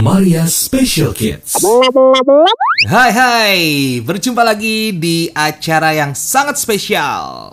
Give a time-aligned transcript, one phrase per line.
[0.00, 1.60] Maria Special Kids.
[2.88, 3.60] Hai hai,
[4.00, 7.52] berjumpa lagi di acara yang sangat spesial.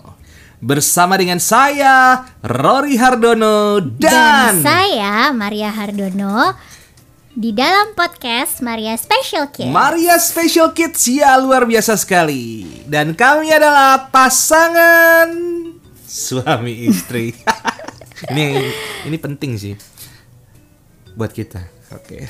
[0.56, 6.56] Bersama dengan saya, Rory Hardono Dan dan, saya Maria Hardono
[7.36, 9.68] di dalam podcast Maria Special Kids.
[9.68, 12.64] Maria Special Kids ya luar biasa sekali.
[12.88, 15.28] Dan kami adalah pasangan
[16.08, 17.36] suami istri.
[18.32, 18.66] Ini
[19.06, 19.78] ini penting sih
[21.14, 22.28] buat kita Oke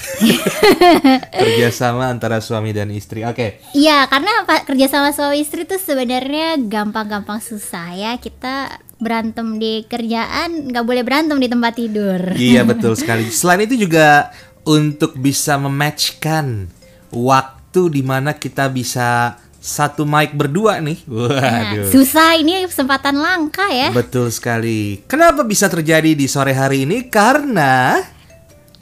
[1.43, 6.59] Kerjasama antara suami dan istri Oke Iya, karena pa- kerja sama suami istri tuh sebenarnya
[6.63, 8.13] gampang-gampang susah ya.
[8.17, 12.21] Kita berantem di kerjaan, nggak boleh berantem di tempat tidur.
[12.35, 13.31] Iya betul sekali.
[13.31, 14.31] Selain itu juga
[14.63, 16.69] untuk bisa mematchkan
[17.11, 21.03] waktu di mana kita bisa satu mic berdua nih.
[21.07, 21.91] Nah, Waduh.
[21.91, 23.91] susah ini kesempatan langka ya.
[23.91, 25.03] Betul sekali.
[25.11, 27.11] Kenapa bisa terjadi di sore hari ini?
[27.11, 27.99] Karena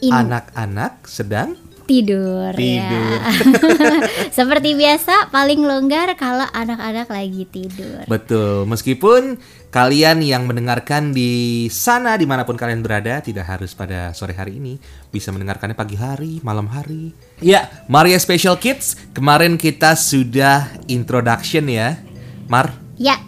[0.02, 3.22] anak-anak sedang tidur, Tidur.
[3.22, 3.30] ya.
[4.36, 8.02] Seperti biasa paling longgar kalau anak-anak lagi tidur.
[8.10, 8.66] betul.
[8.66, 9.38] Meskipun
[9.70, 14.58] kalian yang mendengarkan di sana di mana pun kalian berada tidak harus pada sore hari
[14.58, 14.82] ini
[15.14, 17.14] bisa mendengarkannya pagi hari, malam hari.
[17.38, 22.02] Ya, Maria Special Kids kemarin kita sudah introduction ya,
[22.50, 22.74] Mar.
[22.98, 23.22] Ya,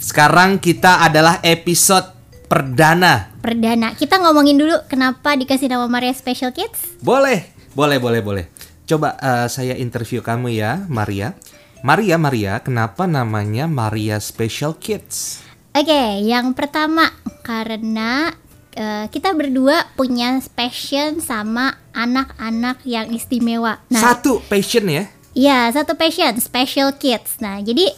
[0.00, 2.11] Sekarang kita adalah episode
[2.52, 3.32] perdana.
[3.40, 3.96] perdana.
[3.96, 7.00] Kita ngomongin dulu kenapa dikasih nama Maria Special Kids?
[7.00, 8.44] Boleh, boleh, boleh, boleh.
[8.84, 11.32] Coba eh, saya interview kamu ya, Maria.
[11.80, 15.40] Maria, Maria, kenapa namanya Maria Special Kids?
[15.72, 17.08] Oke, yang pertama
[17.40, 18.36] karena
[18.76, 23.80] eh, kita berdua punya passion sama anak-anak yang istimewa.
[23.88, 25.08] Nah, Satu passion ya.
[25.32, 27.40] iya satu passion, special kids.
[27.40, 27.88] Nah, jadi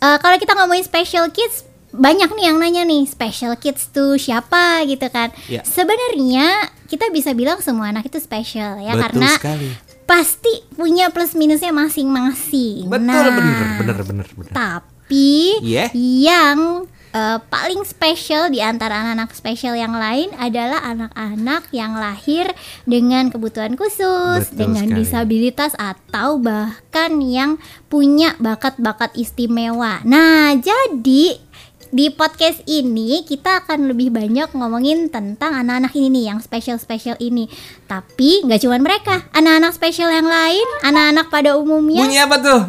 [0.00, 4.84] eh, kalau kita ngomongin special kids banyak nih yang nanya nih special kids tuh siapa
[4.84, 5.32] gitu kan.
[5.44, 5.62] Iya.
[5.62, 6.46] Sebenarnya
[6.84, 9.68] kita bisa bilang semua anak itu special ya Betul karena sekali.
[10.04, 12.86] pasti punya plus minusnya masing-masing.
[12.86, 14.52] Betul, Nah, bener, bener, bener, bener.
[14.52, 15.88] Tapi Iya.
[15.94, 22.52] yang eh, paling spesial di antara anak-anak spesial yang lain adalah anak-anak yang lahir
[22.84, 24.98] dengan kebutuhan khusus, Betul dengan sekali.
[25.00, 30.04] disabilitas atau bahkan yang punya bakat-bakat istimewa.
[30.04, 31.40] Nah, jadi
[31.88, 37.48] di podcast ini kita akan lebih banyak ngomongin tentang anak-anak ini nih yang spesial-spesial ini.
[37.88, 42.04] Tapi nggak cuma mereka, anak-anak spesial yang lain, anak-anak pada umumnya.
[42.04, 42.60] Bunyi apa tuh?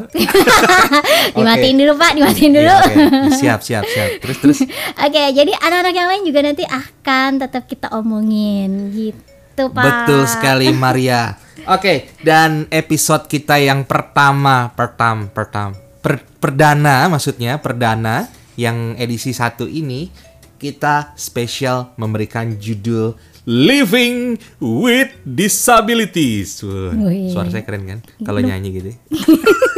[1.36, 1.82] Dimatiin Oke.
[1.84, 2.76] dulu Pak, dimatiin dulu.
[2.80, 2.86] Iya,
[3.28, 3.36] oke.
[3.36, 4.10] Siap, siap, siap.
[4.24, 4.60] Terus, terus.
[5.06, 9.84] Oke, jadi anak-anak yang lain juga nanti akan tetap kita omongin gitu, Pak.
[9.84, 11.36] Betul sekali Maria.
[11.68, 19.64] Oke, dan episode kita yang pertama, pertam, pertam, per- perdana maksudnya, perdana yang edisi satu
[19.64, 20.12] ini
[20.60, 23.16] kita spesial memberikan judul
[23.48, 26.60] Living with Disabilities.
[26.68, 26.94] Wah,
[27.32, 28.00] suara saya keren kan?
[28.22, 28.92] Kalau nyanyi gitu.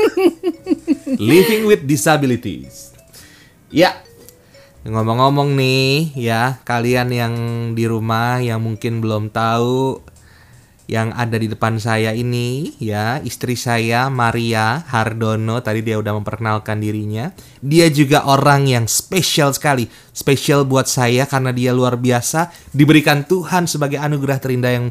[1.22, 2.92] Living with Disabilities.
[3.72, 4.02] Ya,
[4.82, 7.34] Ngomong-ngomong nih ya, kalian yang
[7.78, 10.02] di rumah yang mungkin belum tahu
[10.90, 16.82] yang ada di depan saya ini ya, istri saya Maria Hardono tadi dia udah memperkenalkan
[16.82, 17.32] dirinya.
[17.62, 19.88] Dia juga orang yang spesial sekali.
[20.12, 24.88] Spesial buat saya karena dia luar biasa diberikan Tuhan sebagai anugerah terindah yang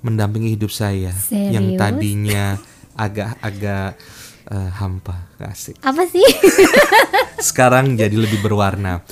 [0.00, 1.80] mendampingi hidup saya yang Serius?
[1.80, 2.56] tadinya
[2.96, 4.00] agak-agak
[4.48, 6.24] eh, hampa, asik Apa sih?
[7.48, 9.04] sekarang jadi lebih berwarna.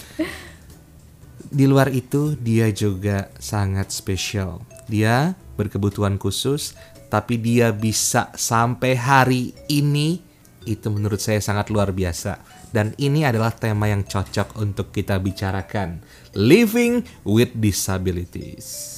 [1.48, 4.60] Di luar itu dia juga sangat spesial.
[4.84, 6.78] Dia berkebutuhan khusus,
[7.10, 10.22] tapi dia bisa sampai hari ini
[10.62, 12.38] itu menurut saya sangat luar biasa.
[12.70, 16.04] Dan ini adalah tema yang cocok untuk kita bicarakan.
[16.36, 18.94] Living with disabilities.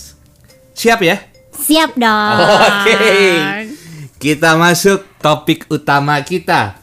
[0.76, 1.16] Siap ya?
[1.54, 2.36] Siap dong.
[2.44, 2.98] Oke.
[4.20, 6.76] Kita masuk topik utama kita.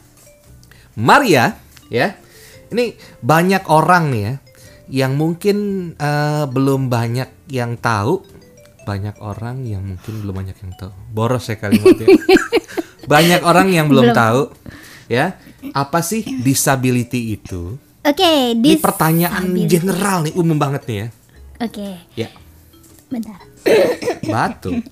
[0.98, 1.54] Maria,
[1.92, 2.18] ya.
[2.72, 4.34] Ini banyak orang nih ya
[4.88, 8.24] yang mungkin eh, belum banyak yang tahu.
[8.88, 10.92] Banyak orang yang mungkin belum banyak yang tahu.
[11.12, 12.08] Boros ya kalimatnya.
[13.12, 14.16] banyak orang yang belum, Belum.
[14.16, 14.42] tahu
[15.06, 15.36] ya.
[15.76, 17.76] Apa sih disability itu?
[18.00, 21.06] Oke, Ini dis- pertanyaan general nih, umum banget nih ya.
[21.58, 22.28] Oke, Ya,
[23.08, 23.36] bentar.
[24.24, 24.72] batu.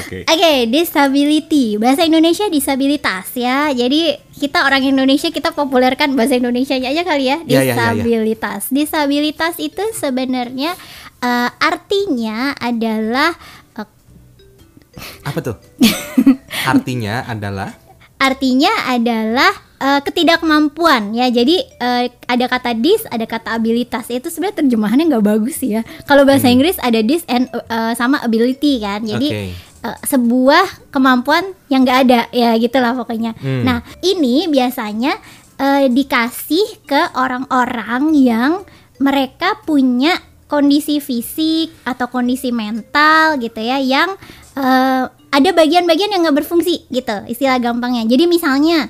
[0.00, 0.24] Oke.
[0.24, 1.76] Oke, disability.
[1.76, 3.68] Bahasa Indonesia disabilitas ya.
[3.70, 7.38] Jadi kita orang Indonesia kita populerkan bahasa Indonesianya aja kali ya.
[7.44, 7.74] Ya, ya, ya, ya.
[7.92, 8.62] Disabilitas.
[8.72, 10.72] Disabilitas itu sebenarnya
[11.24, 13.32] eh, artinya adalah
[13.80, 13.88] eh,
[15.24, 15.56] Apa tuh?
[16.70, 17.80] Artinya adalah
[18.14, 21.28] artinya adalah eh, ketidakmampuan ya.
[21.28, 24.08] Jadi eh, ada kata dis, ada kata abilitas.
[24.08, 25.84] Itu sebenarnya terjemahannya nggak bagus ya.
[26.08, 29.04] Kalau bahasa Inggris ada dis and eh, sama ability kan.
[29.04, 29.72] Jadi Hmm.
[29.84, 33.36] Eh, sebuah kemampuan yang nggak ada ya gitulah pokoknya.
[33.36, 33.68] Hmm.
[33.68, 35.12] Nah ini biasanya
[35.60, 38.64] eh, dikasih ke orang-orang yang
[38.96, 40.16] mereka punya
[40.54, 44.14] kondisi fisik atau kondisi mental gitu ya yang
[44.54, 48.06] eh, ada bagian-bagian yang nggak berfungsi gitu istilah gampangnya.
[48.06, 48.86] Jadi misalnya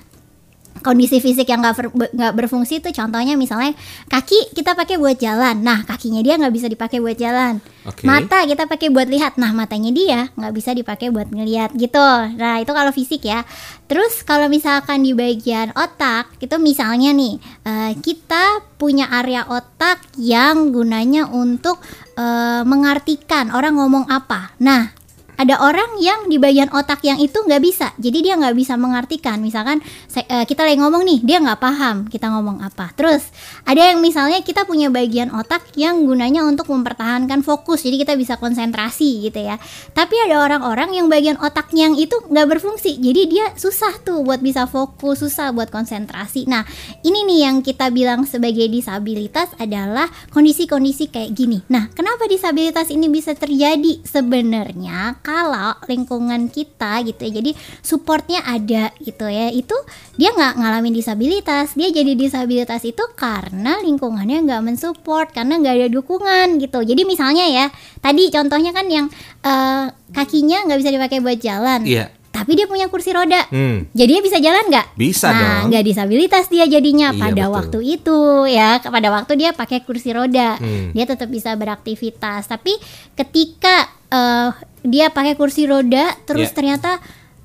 [0.83, 3.77] kondisi fisik yang nggak ber- berfungsi itu contohnya misalnya
[4.11, 5.63] kaki kita pakai buat jalan.
[5.63, 7.63] Nah kakinya dia nggak bisa dipakai buat jalan.
[7.85, 8.09] Oke.
[8.09, 9.37] mata kita pakai buat lihat.
[9.37, 12.09] Nah matanya dia nggak bisa dipakai buat ngelihat gitu.
[12.41, 13.45] Nah itu kalau fisik ya.
[13.87, 17.37] Terus kalau misalkan di bagian otak itu misalnya nih
[17.69, 21.79] eh, kita punya area otak yang gunanya untuk
[22.17, 24.57] eh, mengartikan orang ngomong apa.
[24.59, 25.04] Nah
[25.35, 27.91] ada orang yang di bagian otak yang itu nggak bisa.
[27.99, 29.43] Jadi dia nggak bisa mengartikan.
[29.43, 32.95] Misalkan se- eh, kita lagi ngomong nih dia nggak paham kita ngomong apa.
[32.95, 33.29] Terus
[33.67, 37.83] ada yang misalnya kita punya bagian otak yang gunanya untuk mempertahankan fokus.
[37.83, 39.59] Jadi kita bisa konsentrasi gitu ya.
[39.93, 42.97] Tapi ada orang-orang yang bagian otaknya yang itu nggak berfungsi.
[42.97, 46.47] Jadi dia susah tuh buat bisa fokus susah buat konsentrasi.
[46.47, 46.63] Nah
[47.03, 51.61] ini nih yang kita bilang sebagai disabilitas adalah kondisi-kondisi kayak gini.
[51.69, 54.01] Nah kenapa disabilitas ini bisa terjadi?
[54.05, 57.51] Sebenarnya kalau lingkungan kita gitu ya jadi
[57.81, 59.73] supportnya ada gitu ya itu
[60.21, 65.89] dia nggak ngalamin disabilitas dia jadi disabilitas itu karena lingkungannya nggak mensupport karena nggak ada
[65.89, 67.67] dukungan gitu jadi misalnya ya
[68.05, 69.07] tadi contohnya kan yang
[69.41, 72.13] eh, kakinya nggak bisa dipakai buat jalan Iya.
[72.35, 73.87] Tapi dia punya kursi roda Hmm.
[73.91, 75.71] jadi dia bisa jalan nggak Bisa nah dong.
[75.71, 77.55] nggak disabilitas dia jadinya Iya, pada betul.
[77.55, 78.19] waktu itu
[78.51, 80.91] ya pada waktu dia pakai kursi roda Hmm.
[80.91, 82.75] dia tetap bisa beraktivitas tapi
[83.15, 84.51] ketika eh,
[84.83, 86.55] dia pakai kursi roda terus Iya.
[86.55, 86.91] ternyata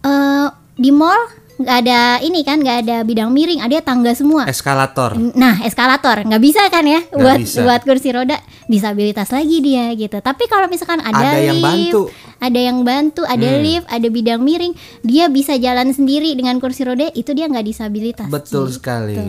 [0.02, 1.18] eh, di mall
[1.60, 5.12] nggak ada ini kan nggak ada bidang miring ada tangga semua Eskalator.
[5.36, 7.60] Nah, eskalator nggak bisa kan ya Nggak buat bisa.
[7.62, 10.16] buat kursi roda disabilitas lagi dia gitu.
[10.18, 12.02] Tapi kalau misalkan ada, Ada yang lift, bantu.
[12.40, 13.62] Ada yang bantu, ada Hmm.
[13.62, 18.28] lift, ada bidang miring, dia bisa jalan sendiri dengan kursi roda, itu dia nggak disabilitas.
[18.28, 18.80] Betul Ji.
[18.80, 19.20] sekali.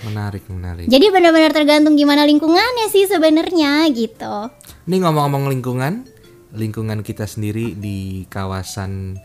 [0.00, 0.88] Menarik, menarik.
[0.88, 4.48] Jadi benar-benar tergantung gimana lingkungannya sih sebenarnya gitu.
[4.86, 6.08] Ini ngomong-ngomong lingkungan,
[6.50, 9.20] lingkungan kita sendiri di kawasan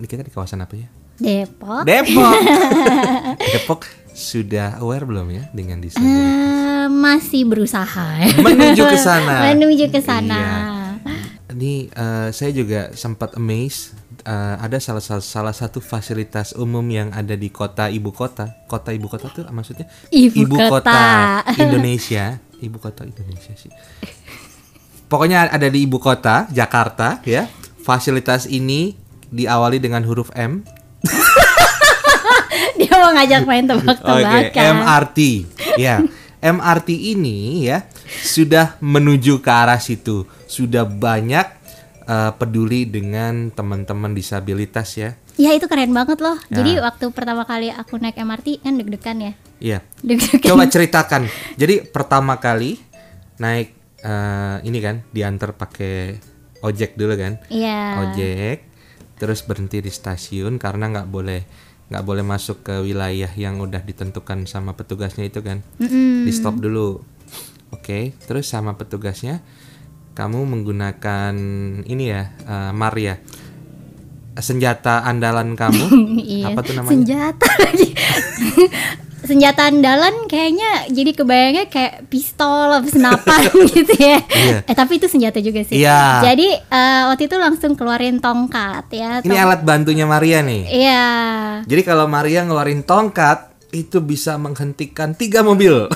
[0.00, 0.88] ini kita di kawasan apa ya?
[1.20, 1.84] Depok.
[1.84, 2.32] Depok.
[3.52, 3.80] Depok
[4.10, 6.16] sudah aware belum ya dengan disabilitas?
[6.16, 8.08] Eh, masih berusaha.
[8.40, 9.34] Menuju ke sana.
[9.52, 10.40] Menuju ke sana.
[10.40, 10.56] Iya.
[11.50, 17.10] Ini eh, saya juga sempat amazed eh, ada salah salah salah satu fasilitas umum yang
[17.10, 18.54] ada di kota ibu kota.
[18.70, 21.42] Kota ibu kota tuh maksudnya Ibu kota.
[21.62, 22.38] Indonesia.
[22.60, 23.72] Ibu kota Indonesia sih.
[25.10, 27.50] Pokoknya ada di ibu kota Jakarta ya.
[27.82, 28.94] Fasilitas ini
[29.34, 30.62] diawali dengan huruf M.
[32.78, 34.54] Dia mau ngajak main tebak-tebakan.
[34.54, 35.18] MRT.
[35.80, 36.04] Ya.
[36.40, 37.84] MRT ini ya
[38.24, 40.24] sudah menuju ke arah situ.
[40.44, 41.46] Sudah banyak
[42.04, 45.14] eh, peduli dengan teman-teman disabilitas ya.
[45.36, 46.36] Ya itu keren banget loh.
[46.48, 46.84] Jadi Ya.
[46.84, 49.32] waktu pertama kali aku naik MRT kan deg-degan ya.
[49.60, 49.78] Iya.
[50.02, 50.48] Deg-degan.
[50.52, 51.22] Coba ceritakan.
[51.54, 52.80] Jadi pertama kali
[53.38, 56.16] naik eh, ini kan diantar pakai
[56.60, 57.36] ojek dulu kan.
[57.48, 57.80] Iya.
[58.08, 58.58] Ojek
[59.20, 61.40] terus berhenti di stasiun karena nggak boleh
[61.90, 65.60] nggak boleh masuk ke wilayah yang udah ditentukan sama petugasnya itu kan.
[65.76, 66.22] Mm-mm.
[66.22, 67.02] di stop dulu.
[67.70, 69.42] Oke, terus sama petugasnya
[70.10, 71.34] kamu menggunakan
[71.82, 73.18] ini ya, eh, Maria.
[74.32, 75.84] Senjata andalan kamu
[76.40, 76.54] Iya.
[76.54, 76.94] apa tuh namanya?
[76.94, 77.88] Senjata lagi.
[79.30, 84.18] Senjata andalan kayaknya jadi kebayangnya kayak pistol atau senapan gitu ya.
[84.18, 84.56] Iya.
[84.66, 85.78] Eh tapi itu senjata juga sih.
[85.78, 86.26] Iya.
[86.26, 89.22] Jadi eh, waktu itu langsung keluarin tongkat ya.
[89.22, 90.62] Ini tong- alat bantunya Maria nih.
[90.66, 91.06] Iya.
[91.62, 95.86] Jadi kalau Maria ngeluarin tongkat itu bisa menghentikan tiga mobil,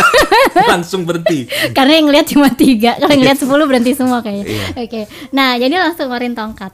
[0.72, 1.44] langsung berhenti.
[1.76, 4.48] Karena yang ngeliat cuma tiga, kalau yang ngeliat sepuluh berhenti semua kayaknya.
[4.48, 4.64] Iya.
[4.80, 6.72] Oke, nah jadi langsung ngeluarin tongkat.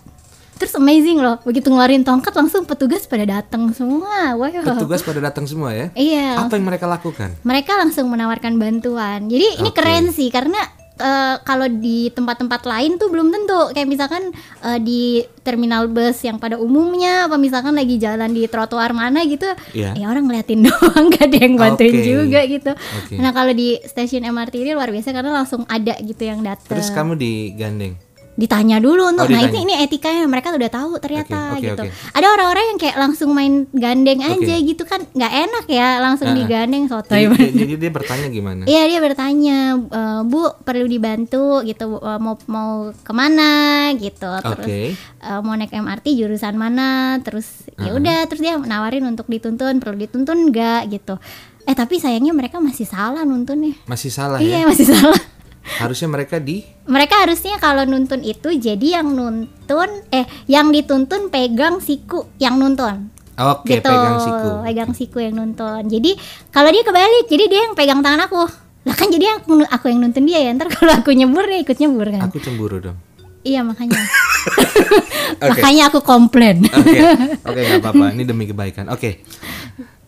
[0.65, 4.33] Terus amazing loh, begitu ngeluarin tongkat langsung petugas pada datang semua.
[4.33, 4.65] Wow.
[4.81, 5.93] Petugas pada datang semua ya.
[5.93, 7.37] Iya, Apa yang mereka lakukan?
[7.45, 9.29] mereka langsung menawarkan bantuan.
[9.29, 9.77] Jadi ini Oke.
[9.77, 10.57] keren sih karena
[10.95, 13.77] eh, kalau di tempat-tempat lain tuh belum tentu.
[13.77, 14.33] Kayak misalkan
[14.65, 19.45] eh, di terminal bus yang pada umumnya, apa misalkan lagi jalan di trotoar mana gitu,
[19.77, 19.93] Iya.
[19.93, 22.09] ya orang ngeliatin doang, gak ada yang bantuin Oke.
[22.09, 22.73] juga gitu.
[22.73, 23.21] Oke.
[23.21, 26.73] Nah kalau di stasiun MRT ini luar biasa karena langsung ada gitu yang datang.
[26.73, 28.01] Terus kamu digandeng.
[28.35, 29.55] Ditanya dulu Oh, untuk nah ditanya.
[29.55, 31.91] ini ini etikanya mereka udah tahu ternyata Oke, oke, gitu oke.
[32.13, 36.35] ada orang-orang yang kayak langsung main gandeng aja gitu kan nggak enak ya langsung ah.
[36.35, 38.63] digandeng soto Jadi, jadi dia bertanya gimana?
[38.65, 43.51] Iya dia bertanya "E, bu perlu dibantu gitu e, mau mau ke mana
[43.95, 44.81] gitu terus Oke.
[44.97, 46.89] e, mau naik MRT jurusan mana
[47.21, 51.19] terus ya udah terus dia nawarin untuk dituntun perlu dituntun enggak gitu
[51.63, 54.67] eh tapi sayangnya mereka masih salah nuntunnya Masih salah iya ya.
[54.67, 55.17] masih salah
[55.65, 61.81] Harusnya mereka di Mereka harusnya kalau nuntun itu jadi yang nuntun eh yang dituntun pegang
[61.81, 63.09] siku yang nuntun.
[63.35, 63.89] Oke, gitu.
[63.89, 64.51] pegang siku.
[64.63, 65.83] Pegang siku yang nuntun.
[65.89, 66.15] Jadi
[66.53, 68.45] kalau dia kebalik, jadi dia yang pegang tangan aku.
[68.85, 70.53] Lah kan jadi aku aku yang nuntun dia ya.
[70.53, 72.29] Ntar kalau aku nyebur dia ikut nyebur kan.
[72.29, 72.99] Aku cemburu dong.
[73.45, 74.01] Iya makanya.
[75.53, 76.65] Makanya aku komplain.
[76.65, 77.01] Oke,
[77.45, 78.17] oke nggak apa-apa.
[78.17, 78.89] Ini demi kebaikan.
[78.89, 79.21] Oke,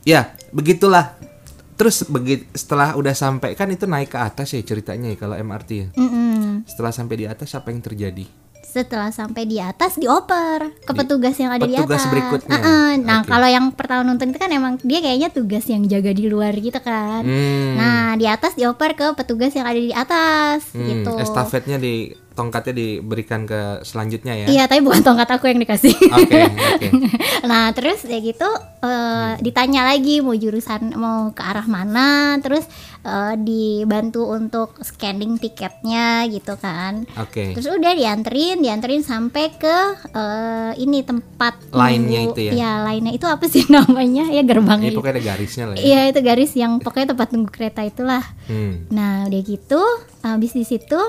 [0.09, 1.17] ya begitulah.
[1.77, 5.71] Terus begitu setelah udah sampai kan itu naik ke atas ya ceritanya ya kalau MRT
[5.77, 5.89] ya.
[5.93, 6.65] Mm-mm.
[6.65, 8.25] Setelah sampai di atas apa yang terjadi?
[8.67, 12.13] Setelah sampai di atas dioper ke petugas yang ada di petugas atas.
[12.13, 12.57] berikutnya.
[12.61, 12.89] Ah-ah.
[13.01, 13.29] Nah Oke.
[13.29, 16.77] kalau yang pertama nonton itu kan emang dia kayaknya tugas yang jaga di luar gitu
[16.81, 17.25] kan.
[17.25, 21.13] Hmm, Nah di atas dioper ke petugas yang ada di atas hmm, gitu.
[21.17, 24.47] estafetnya di tongkatnya diberikan ke selanjutnya ya.
[24.47, 25.97] Iya tapi bukan tongkat aku yang dikasih.
[26.13, 26.89] Oke, oke.
[27.51, 28.47] nah terus ya gitu
[28.85, 32.69] eh, ditanya lagi mau jurusan mau ke arah mana, terus
[33.03, 37.09] eh, dibantu untuk scanning tiketnya gitu kan.
[37.17, 37.57] Oke.
[37.57, 39.77] Terus udah dianterin, dianterin sampai ke
[40.13, 42.53] eh, ini tempat Lainnya itu ya?
[42.53, 44.29] Iya, lainnya itu apa sih namanya?
[44.29, 44.93] Ya gerbangnya.
[44.93, 45.01] Itu.
[45.01, 45.83] pokoknya ada garisnya lah ya.
[45.83, 48.25] Iya, itu garis yang pokoknya tempat tunggu kereta itulah.
[48.45, 48.85] Hmm.
[48.93, 49.81] Nah, udah gitu
[50.21, 51.01] habis di situ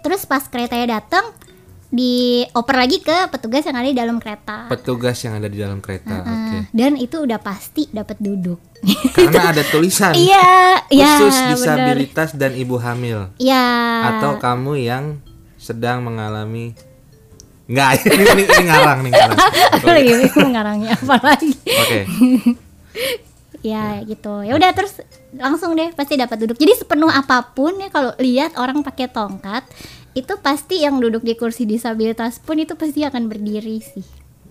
[0.00, 1.24] terus pas keretanya datang
[1.90, 4.70] dioper lagi ke petugas yang ada di dalam kereta.
[4.70, 6.22] Petugas yang ada di dalam kereta.
[6.22, 6.30] Oke.
[6.30, 8.62] Nah, Dan itu udah pasti dapat duduk.
[9.16, 11.18] Karena ada tulisan Iya, iya.
[11.18, 11.50] khusus bener.
[11.52, 13.66] disabilitas dan ibu hamil Iya.
[14.14, 15.04] atau kamu yang
[15.56, 16.72] sedang mengalami
[17.66, 19.38] Enggak, ini, ini, ini ngarang nih ngarang.
[19.78, 21.52] aku lagi bingung ngarangnya apa lagi.
[21.54, 22.00] Oke.
[23.60, 24.40] Ya gitu.
[24.40, 25.04] Ya udah terus
[25.36, 26.56] langsung deh pasti dapat duduk.
[26.56, 29.68] Jadi sepenuh apa pun ya kalau lihat orang pakai tongkat
[30.16, 34.06] itu pasti yang duduk di kursi disabilitas pun itu pasti akan berdiri sih.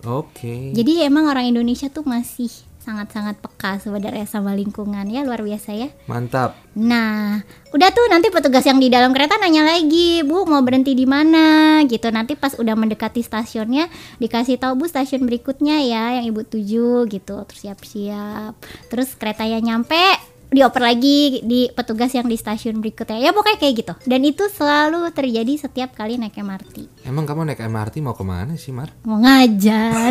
[0.08, 0.72] Oke.
[0.72, 2.48] Jadi emang orang Indonesia tuh masih
[2.90, 5.88] sangat-sangat peka sebenarnya sama lingkungan ya luar biasa ya.
[6.10, 6.58] Mantap.
[6.74, 7.38] Nah,
[7.70, 11.78] udah tuh nanti petugas yang di dalam kereta nanya lagi, Bu mau berhenti di mana?
[11.86, 12.10] Gitu.
[12.10, 13.86] Nanti pas udah mendekati stasiunnya
[14.18, 17.36] dikasih tahu Bu stasiun berikutnya ya yang Ibu tuju gitu.
[17.46, 18.58] Terus siap-siap.
[18.90, 20.02] Terus keretanya nyampe
[20.50, 23.16] dioper lagi di petugas yang di stasiun berikutnya.
[23.16, 23.94] Ya pokoknya kayak gitu.
[24.02, 27.06] Dan itu selalu terjadi setiap kali naik MRT.
[27.06, 28.90] Emang kamu naik MRT mau ke mana sih, Mar?
[29.02, 30.10] Mau ngajar.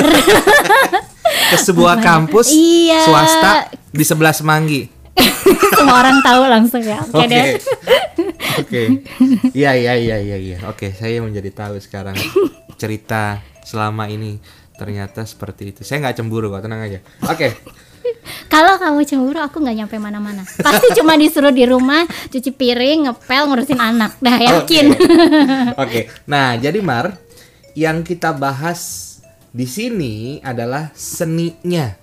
[1.49, 3.03] Ke sebuah kampus Iya.
[3.03, 3.51] swasta
[3.91, 4.87] di sebelah Semanggi.
[5.75, 7.03] Semua orang tahu langsung ya.
[7.03, 7.27] Oke Oke.
[7.27, 7.45] deh.
[8.57, 8.81] Oke.
[9.51, 10.57] Iya, iya, iya, iya, iya.
[10.65, 12.15] Oke, saya menjadi tahu sekarang
[12.75, 14.39] cerita selama ini
[14.79, 15.81] ternyata seperti itu.
[15.83, 16.99] Saya nggak cemburu kok, tenang aja.
[17.27, 17.51] Oke.
[18.49, 20.41] Kalau kamu cemburu aku nggak nyampe mana-mana.
[20.43, 24.17] Pasti cuma disuruh di rumah cuci piring, ngepel, ngurusin anak.
[24.19, 24.85] Dah yakin.
[25.83, 26.09] Oke.
[26.25, 27.17] Nah, jadi Mar,
[27.77, 29.07] yang kita bahas
[29.53, 31.93] di sini adalah seninya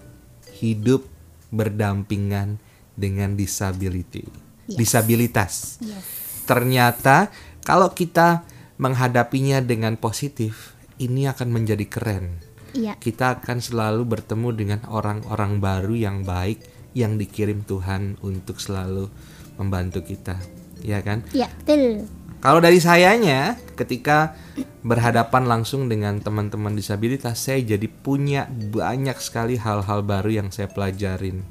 [0.58, 1.06] hidup
[1.50, 2.58] berdampingan
[2.96, 4.24] dengan disability.
[4.66, 5.78] Disabilitas.
[5.82, 6.02] Yes.
[6.46, 7.30] Ternyata
[7.62, 8.46] kalau kita
[8.78, 12.45] menghadapinya dengan positif, ini akan menjadi keren.
[12.76, 12.94] Iya.
[13.00, 16.60] Kita akan selalu bertemu dengan orang-orang baru yang baik
[16.92, 19.08] yang dikirim Tuhan untuk selalu
[19.56, 20.36] membantu kita.
[20.84, 21.24] Ya kan?
[21.32, 22.04] Iya, betul.
[22.44, 24.36] Kalau dari sayanya, ketika
[24.84, 31.42] berhadapan langsung dengan teman-teman disabilitas, saya jadi punya banyak sekali hal-hal baru yang saya pelajarin.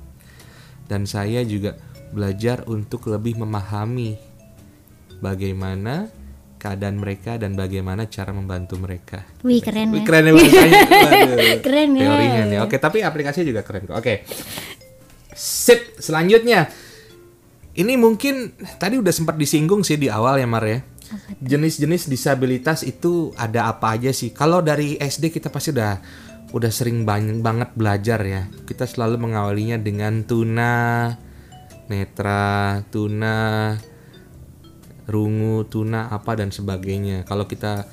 [0.85, 1.75] Dan saya juga
[2.13, 4.15] belajar untuk lebih memahami
[5.19, 6.07] bagaimana
[6.65, 9.21] keadaan mereka dan bagaimana cara membantu mereka.
[9.45, 10.05] Wih, keren Wih, ya.
[10.09, 10.33] keren ya.
[11.65, 12.09] Keren ya.
[12.09, 12.59] Teorinya nih.
[12.65, 13.93] Oke, tapi aplikasinya juga keren kok.
[14.01, 14.25] Oke.
[15.37, 16.65] Sip, selanjutnya.
[17.77, 20.81] Ini mungkin tadi udah sempat disinggung sih di awal ya Mar ya.
[21.37, 24.33] Jenis-jenis disabilitas itu ada apa aja sih?
[24.33, 26.01] Kalau dari SD kita pasti udah
[26.49, 28.49] udah sering banyak banget belajar ya.
[28.65, 31.13] Kita selalu mengawalinya dengan tuna,
[31.91, 33.75] netra, tuna,
[35.09, 37.23] rungu, tuna apa dan sebagainya.
[37.27, 37.85] Kalau kita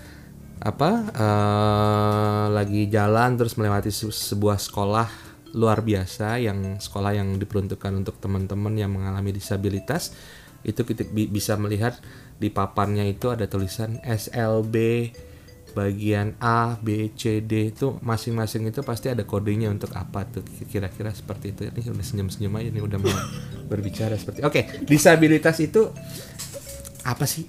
[0.63, 5.09] apa eh, lagi jalan terus melewati se- sebuah sekolah
[5.53, 10.15] luar biasa yang sekolah yang diperuntukkan untuk teman-teman yang mengalami disabilitas
[10.63, 11.99] itu kita bi- bisa melihat
[12.39, 15.11] di papannya itu ada tulisan SLB
[15.73, 21.09] bagian A, B, C, D itu masing-masing itu pasti ada kodenya untuk apa tuh kira-kira
[21.17, 23.13] seperti itu ini udah senyum-senyum aja nih udah mau
[23.73, 25.89] berbicara seperti oke disabilitas itu
[27.03, 27.47] apa sih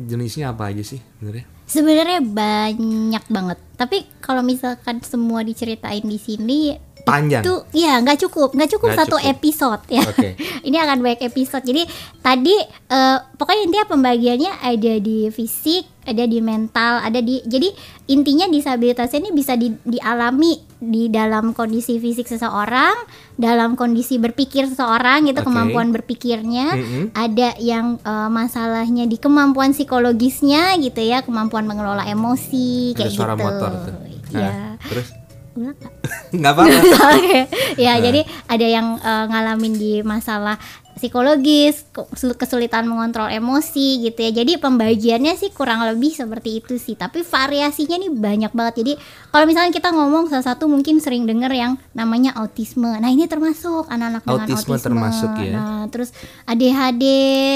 [0.00, 3.58] jenisnya apa aja sih sebenarnya Sebenarnya banyak banget.
[3.80, 7.44] Tapi kalau misalkan semua diceritain di sini panjang.
[7.44, 9.30] Itu ya nggak cukup, nggak cukup Nggak satu cukup.
[9.30, 10.02] episode ya.
[10.02, 10.28] Oke.
[10.66, 11.62] Ini akan banyak episode.
[11.62, 11.84] Jadi
[12.18, 17.68] tadi eh, pokoknya intinya pembagiannya ada di fisik, ada di mental, ada di jadi
[18.06, 22.92] intinya disabilitas ini bisa di- dialami di dalam kondisi fisik seseorang,
[23.34, 25.48] dalam kondisi berpikir seseorang gitu Oke.
[25.48, 27.04] kemampuan berpikirnya, Mm-mm.
[27.12, 33.32] ada yang eh, masalahnya di kemampuan psikologisnya gitu ya, kemampuan mengelola emosi Ada kayak suara
[33.32, 33.42] gitu.
[33.42, 33.94] motor tuh.
[34.30, 34.50] Nah, Ya.
[34.82, 35.08] terus
[35.54, 35.76] nggak?
[36.38, 37.08] nggak apa-apa.
[37.84, 38.02] Ya Nah.
[38.02, 38.20] jadi
[38.50, 40.58] ada yang eh, ngalamin di masalah
[40.94, 46.94] psikologis kesul- kesulitan mengontrol emosi gitu ya jadi pembagiannya sih kurang lebih seperti itu sih
[46.94, 48.92] tapi variasinya nih banyak banget jadi
[49.28, 53.84] kalau misalnya kita ngomong salah satu mungkin sering denger yang namanya autisme nah ini termasuk
[53.86, 55.52] anak-anak dengan Autisme autisme termasuk ya.
[55.52, 57.04] nah terus ADHD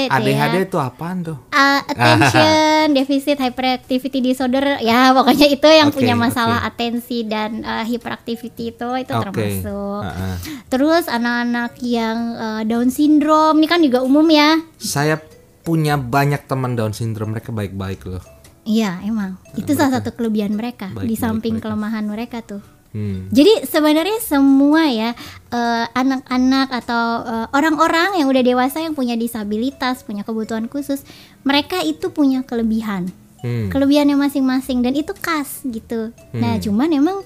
[0.05, 0.35] tuh ya.
[0.35, 1.37] ADHD itu apaan tuh?
[1.49, 6.69] Uh, attention deficit hyperactivity disorder ya pokoknya itu yang Oke, punya masalah oke.
[6.69, 9.23] atensi dan uh, hyperactivity itu itu Oke.
[9.23, 10.35] termasuk Ah, ah.
[10.67, 15.17] terus anak-anak yang uh, Down syndrome ini kan juga umum ya Saya
[15.61, 18.23] punya banyak teman Down syndrome mereka baik-baik loh.
[18.61, 21.63] iya emang itu salah satu kelebihan mereka Baik, di samping baik.
[21.63, 23.29] kelemahan mereka tuh Hmm.
[23.29, 25.13] Jadi sebenarnya semua ya
[25.47, 31.05] eh, anak-anak atau eh, orang-orang yang udah dewasa yang punya disabilitas, punya kebutuhan khusus,
[31.43, 33.13] mereka itu punya kelebihan.
[33.39, 33.69] Hmm.
[33.69, 36.09] kelebihannya masing-masing dan itu khas gitu.
[36.33, 36.61] Nah, Hmm.
[36.61, 37.17] cuman emang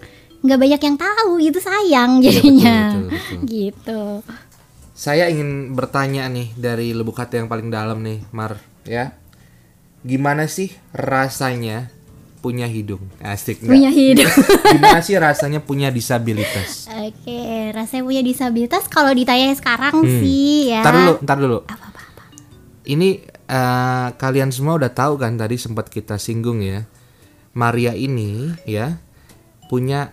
[0.43, 2.77] nggak banyak yang tahu gitu sayang Iya, jadinya.
[2.91, 3.39] betul, betul, betul.
[3.55, 4.01] Gitu.
[4.93, 9.17] Saya ingin bertanya nih dari lubuk hati yang paling dalam nih, Mar, ya.
[10.05, 11.89] Gimana sih rasanya
[12.39, 13.01] punya hidung?
[13.17, 13.71] Asik nggak?
[13.71, 14.29] Punya hidup.
[14.75, 16.91] Gimana sih rasanya punya disabilitas?
[16.91, 20.19] Oke, rasanya punya disabilitas kalau ditanya sekarang Hmm.
[20.21, 20.83] sih ya.
[20.83, 21.59] Ntar dulu, ntar dulu.
[21.65, 22.01] Apa-apa.
[22.83, 23.09] Ini
[23.43, 26.85] eh, kalian semua udah tahu kan tadi sempat kita singgung ya.
[27.55, 28.97] Maria ini ya
[29.69, 30.11] punya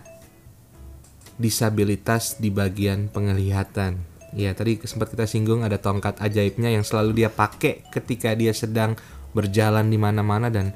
[1.35, 4.09] disabilitas di bagian penglihatan.
[4.31, 8.95] Ya, tadi sempat kita singgung ada tongkat ajaibnya yang selalu dia pakai ketika dia sedang
[9.35, 10.71] berjalan di mana-mana dan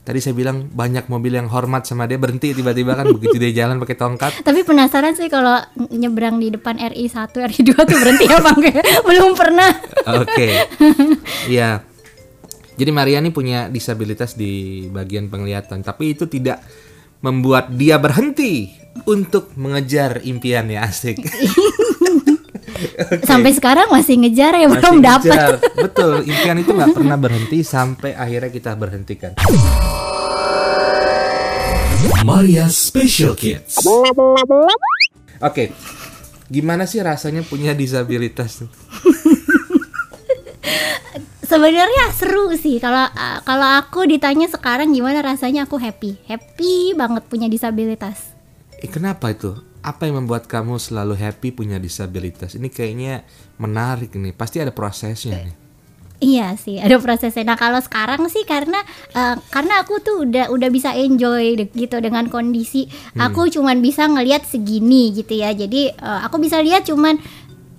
[0.00, 3.76] tadi saya bilang banyak mobil yang hormat sama dia berhenti tiba-tiba kan begitu dia jalan
[3.84, 4.32] pakai tongkat.
[4.48, 5.60] Tapi penasaran sih kalau
[5.92, 8.84] nyebrang di depan RI 1, RI 2 tuh berhenti apa enggak?
[9.08, 9.70] Belum pernah.
[10.20, 10.48] Oke.
[11.50, 11.84] Iya.
[12.80, 16.64] Jadi Maria ini punya disabilitas di bagian penglihatan, tapi itu tidak
[17.20, 18.72] membuat dia berhenti
[19.04, 21.20] untuk mengejar impiannya asik.
[23.28, 25.60] Sampai sekarang masih ngejar ya Masih belum dapat.
[25.76, 29.32] Betul, impian itu nggak pernah berhenti sampai akhirnya kita berhentikan.
[32.24, 33.80] Maria Special Kids.
[35.40, 35.72] Oke.
[36.50, 38.66] Gimana sih rasanya punya disabilitas?
[41.50, 46.18] Sebenarnya seru sih kalau uh, kalau aku ditanya sekarang gimana rasanya aku happy.
[46.26, 48.34] Happy banget punya disabilitas.
[48.78, 49.69] Eh, kenapa itu?
[49.80, 52.52] Apa yang membuat kamu selalu happy punya disabilitas?
[52.52, 53.24] Ini kayaknya
[53.56, 54.36] menarik nih.
[54.36, 55.56] Pasti ada prosesnya nih.
[56.20, 57.48] Iya sih, ada prosesnya.
[57.48, 58.76] Nah kalau sekarang sih karena
[59.16, 64.04] uh, karena aku tuh udah udah bisa enjoy de- gitu dengan kondisi aku cuman bisa
[64.04, 65.56] ngelihat segini gitu ya.
[65.56, 67.16] Jadi uh, aku bisa lihat cuman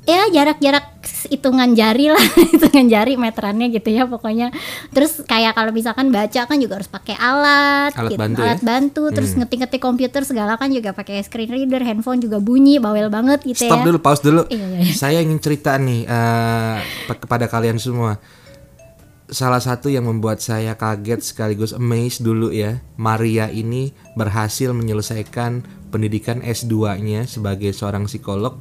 [0.09, 1.00] ya jarak-jarak
[1.31, 2.19] hitungan jari lah,
[2.51, 4.51] hitungan jari meterannya gitu ya pokoknya.
[4.91, 8.45] Terus kayak kalau misalkan baca kan juga harus pakai alat, Alat gitu, bantu ya?
[8.51, 9.03] alat bantu.
[9.09, 13.63] Terus ngetik-ngetik komputer segala kan juga pakai screen reader, handphone juga bunyi, bawel banget gitu
[13.63, 13.85] Stop ya.
[13.87, 14.41] dulu, pause dulu.
[14.45, 14.91] Iya, iya, iya.
[14.91, 16.75] Saya ingin cerita nih eh,
[17.07, 18.19] pe- kepada kalian semua.
[19.25, 26.43] Salah satu yang membuat saya kaget sekaligus amazed dulu ya, Maria ini berhasil menyelesaikan pendidikan
[26.43, 28.59] S2-nya sebagai seorang psikolog.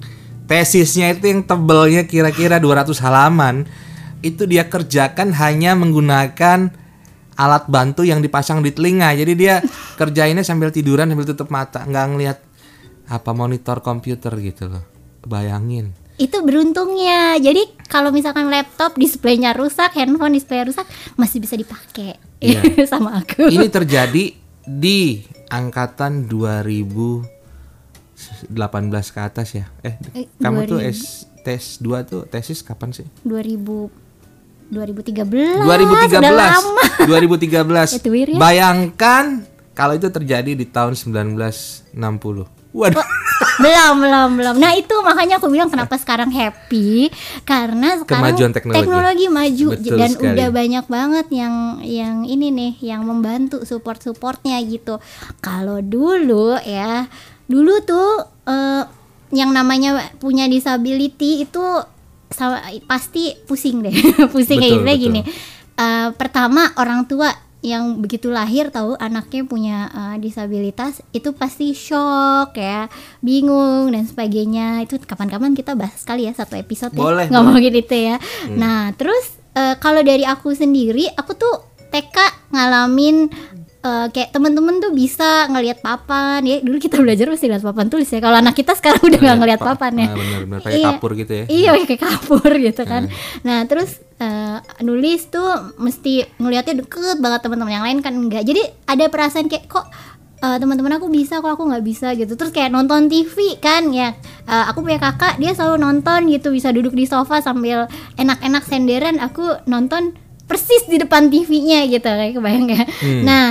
[0.50, 3.70] Tesisnya itu yang tebelnya kira-kira 200 halaman.
[4.18, 6.74] Itu dia kerjakan hanya menggunakan
[7.38, 9.14] alat bantu yang dipasang di telinga.
[9.14, 9.62] Jadi dia
[10.00, 12.38] kerjainnya sambil tiduran sambil tutup mata, nggak ngelihat
[13.06, 14.82] apa monitor komputer gitu loh.
[15.22, 15.94] Bayangin.
[16.16, 20.84] itu beruntungnya jadi kalau misalkan laptop displaynya rusak handphone display rusak
[21.16, 22.60] masih bisa dipakai Iya.
[22.92, 26.28] sama aku Ini terjadi di angkatan
[28.46, 28.57] 2018
[29.11, 29.66] ke atas ya.
[29.81, 30.88] Eh, Eh, kamu tuh 2000.
[30.88, 31.00] S
[31.40, 33.07] tes 2 tuh tesis kapan sih?
[33.22, 33.90] 2000
[34.68, 36.14] 2013 2013.
[36.14, 37.96] udah lama 2013.
[37.96, 38.38] Itu ya.
[38.38, 42.46] Bayangkan kalau itu terjadi di tahun 1960.
[42.70, 43.03] Waduh.
[43.57, 47.09] belum belum belum nah itu makanya aku bilang kenapa sekarang happy
[47.42, 49.26] karena sekarang Kemajuan teknologi.
[49.26, 50.29] maju Betul dan sekali.
[50.31, 55.03] udah banyak banget yang yang ini nih yang membantu support supportnya gitu
[55.40, 57.09] kalau dulu ya
[57.50, 58.08] dulu tuh
[58.46, 58.82] eh,
[59.34, 61.62] yang namanya punya disability itu
[62.30, 63.94] sama- pasti pusing deh
[64.32, 65.34] pusing kayak Betul, gini, betul.
[65.34, 67.32] gini Eh, pertama orang tua
[67.64, 72.88] yang begitu lahir tahu anaknya punya uh, disabilitas itu pasti shock ya,
[73.20, 74.84] bingung dan sebagainya.
[74.84, 78.16] Itu kapan-kapan kita bahas sekali ya satu episode Boleh, ya ngomongin itu ya.
[78.52, 82.16] Nah, terus uh, kalau dari aku sendiri, aku tuh TK
[82.52, 83.32] ngalamin
[83.82, 88.06] uh, kayak temen-temen tuh bisa ngelihat papan ya dulu kita belajar mesti lihat papan tulis
[88.06, 90.86] ya kalau anak kita sekarang udah nggak ngelihat papan ya Nah, benar-benar pakai Iya.
[90.90, 91.44] kapur gitu ya.
[91.46, 93.02] Iya kayak kapur gitu kan.
[93.40, 98.42] Nah terus eh, nulis tuh mesti ngelihatnya deket banget teman-teman yang lain kan enggak.
[98.42, 99.86] Jadi ada perasaan kayak kok
[100.38, 102.32] eh, teman-teman aku bisa kok aku nggak bisa gitu.
[102.32, 104.12] Terus kayak nonton TV kan ya.
[104.42, 109.16] eh, aku punya kakak dia selalu nonton gitu bisa duduk di sofa sambil enak-enak senderan.
[109.20, 110.12] Aku nonton
[110.42, 112.82] persis di depan TV-nya gitu kayak kebayang ya.
[113.22, 113.46] Nah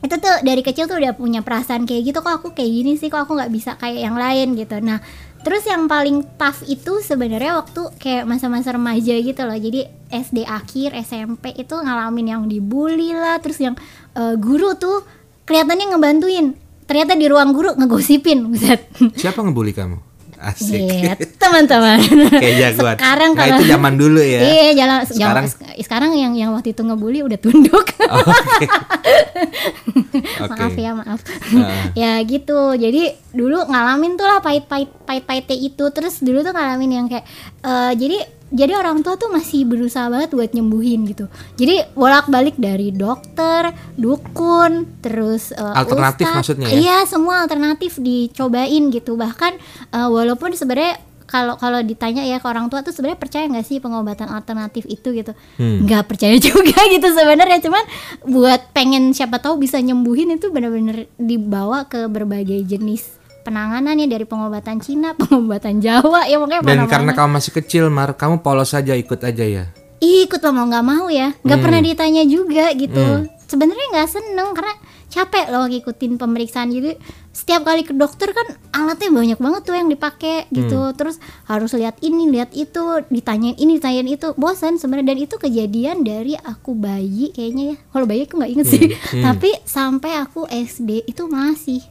[0.00, 3.12] itu tuh dari kecil tuh udah punya perasaan kayak gitu kok aku kayak gini sih?
[3.12, 4.56] Kok aku nggak bisa kayak yang lain?
[4.56, 4.80] gitu.
[4.80, 4.98] Nah
[5.40, 9.56] terus yang paling tough itu sebenarnya waktu kayak masa-masa remaja gitu loh.
[9.56, 13.76] Jadi SD akhir SMP itu ngalamin yang dibully lah terus yang
[14.16, 15.04] eh, guru tuh
[15.44, 16.46] kelihatannya ngebantuin.
[16.88, 20.09] Ternyata di ruang guru ngegosipin buset Siapa ngebully kamu?
[20.40, 20.80] Asik.
[20.80, 22.00] Iya, teman-teman.
[22.32, 22.96] Kayak jagoan.
[22.96, 24.40] Sekarang Nah, kalau itu zaman dulu ya.
[24.40, 27.86] Iya, jalan sekarang Sekarang- sekarang yang yang waktu itu ngebully udah tunduk.
[28.10, 28.66] Oh, Oke.
[30.42, 30.50] Oke.
[30.50, 31.82] maaf ya maaf Heeh.
[31.94, 37.06] ya gitu jadi dulu ngalamin tuh lah pahit-pahit pahit-pahitnya itu terus dulu tuh ngalamin yang
[37.06, 37.22] kayak
[37.60, 38.18] eh, jadi
[38.50, 44.72] jadi orang tua tuh masih berusaha banget buat nyembuhin gitu jadi bolak-balik dari dokter dukun
[44.98, 46.36] terus eh, Alternatif ustadz.
[46.36, 46.74] maksudnya ya?
[46.74, 49.54] iya semua alternatif dicobain gitu bahkan
[49.88, 53.78] eh, walaupun sebenarnya kalau kalau ditanya ya ke orang tua tuh sebenarnya percaya nggak sih
[53.78, 55.86] pengobatan alternatif itu gitu Hmm.
[55.86, 57.84] nggak percaya juga gitu sebenarnya cuman
[58.26, 64.22] buat pengen siapa tahu bisa nyembuhin itu benar-benar dibawa ke berbagai jenis penanganan ya dari
[64.22, 66.90] pengobatan Cina pengobatan Jawa ya makanya Dan mana-mana.
[66.90, 69.64] karena kamu masih kecil, Mar, kamu polos saja ikut aja ya.
[69.98, 71.36] ikut lah mau nggak mau ya.
[71.38, 71.64] Nggak Hmm.
[71.66, 73.28] pernah ditanya juga gitu.
[73.44, 74.72] Sebenarnya nggak seneng karena
[75.06, 76.70] capek loh ngikutin pemeriksaan.
[76.70, 76.96] Jadi
[77.30, 80.80] setiap kali ke dokter kan alatnya banyak banget tuh yang dipakai gitu.
[80.80, 80.96] Hmm.
[80.96, 84.32] terus harus lihat ini lihat itu ditanyain ini ditanyain itu.
[84.34, 85.12] Bosan sebenarnya.
[85.12, 87.76] Dan itu kejadian dari aku bayi kayaknya ya.
[87.86, 88.84] Kalau bayi aku nggak inget sih.
[89.12, 89.24] Hmm.
[89.26, 91.84] tapi sampai aku SD itu masih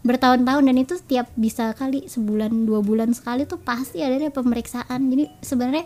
[0.00, 5.00] bertahun-tahun dan itu setiap bisa kali sebulan dua bulan sekali tuh pasti ada deh pemeriksaan.
[5.12, 5.84] Jadi sebenarnya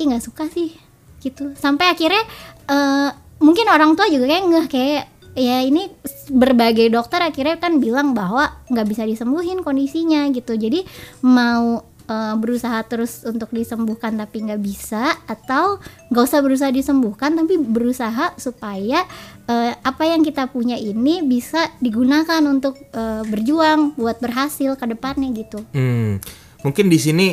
[0.00, 0.72] ih nggak suka sih
[1.20, 1.52] gitu.
[1.56, 2.24] Sampai akhirnya
[2.68, 3.10] eh,
[3.44, 5.88] mungkin orang tua juga kayak ngeh kayak ya ini
[6.28, 10.56] berbagai dokter akhirnya kan bilang bahwa nggak bisa disembuhin kondisinya gitu.
[10.56, 10.84] Jadi
[11.24, 15.80] mau eh, berusaha terus untuk disembuhkan tapi nggak bisa atau
[16.12, 19.08] nggak usah berusaha disembuhkan tapi berusaha supaya
[19.48, 25.32] eh, apa yang kita punya ini bisa digunakan untuk eh, berjuang buat berhasil ke depannya
[25.32, 26.20] gitu Hmm.
[26.62, 27.28] Mungkin di sini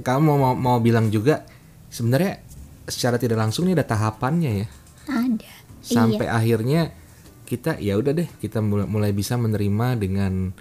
[0.00, 1.44] kamu mau mau bilang juga
[1.92, 2.40] sebenarnya
[2.88, 4.66] secara tidak langsung ini ada tahapannya ya.
[5.10, 6.94] ada Sampai akhirnya
[7.44, 10.56] kita ya udah deh kita mulai, mulai bisa menerima dengan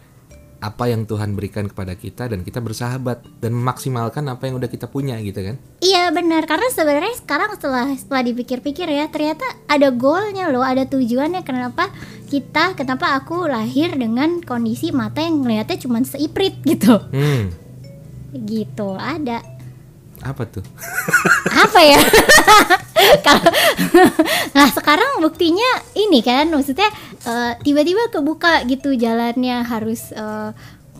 [0.62, 4.86] apa yang Tuhan berikan kepada kita dan kita bersahabat dan memaksimalkan apa yang udah kita
[4.86, 5.58] punya gitu kan.
[5.82, 11.41] Iya benar karena sebenarnya sekarang setelah setelah dipikir-pikir ya ternyata ada goalnya loh ada tujuannya
[11.41, 11.89] kenapa
[12.30, 17.52] kita kenapa aku lahir dengan kondisi mata yang ngeliatnya cuma seiprit gitu Hmm.
[18.32, 19.43] gitu ada
[20.22, 20.64] Apa tuh?
[21.52, 22.00] apa ya
[24.56, 26.90] nah sekarang buktinya ini kan maksudnya
[27.26, 30.52] eh, tiba-tiba kebuka gitu jalannya harus eh,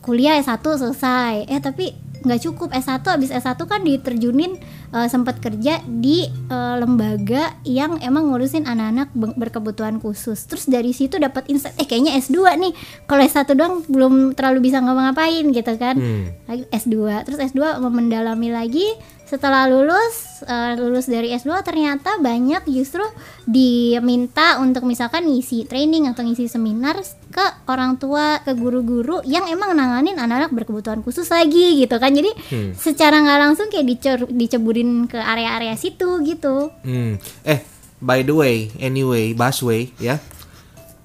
[0.02, 2.70] kuliah S1 selesai eh tapi nggak cukup.
[2.72, 4.58] S1 habis S1 kan diterjunin
[4.94, 10.46] eh, sempat kerja di eh, lembaga yang emang ngurusin anak-anak be- berkebutuhan khusus.
[10.46, 12.74] Terus dari situ dapat insight eh kayaknya S2 nih.
[13.06, 15.96] Kalau S1 doang belum terlalu bisa ngapa-ngapain gitu kan.
[15.98, 16.26] Hmm.
[16.48, 18.88] lagi S2 terus S2 mau mendalami lagi.
[19.26, 23.04] Setelah lulus eh, lulus dari S2 ternyata banyak justru
[23.48, 27.00] diminta untuk misalkan ngisi training atau ngisi seminar
[27.32, 32.30] ke orang tua ke guru-guru yang emang nanganin anak-anak berkebutuhan khusus lagi gitu kan jadi
[32.46, 32.72] Hmm.
[32.74, 37.16] secara nggak langsung kayak dicer- diceburin ke area-area situ gitu Hmm.
[37.42, 37.64] Eh,
[37.98, 40.20] by the way, anyway, busway ya.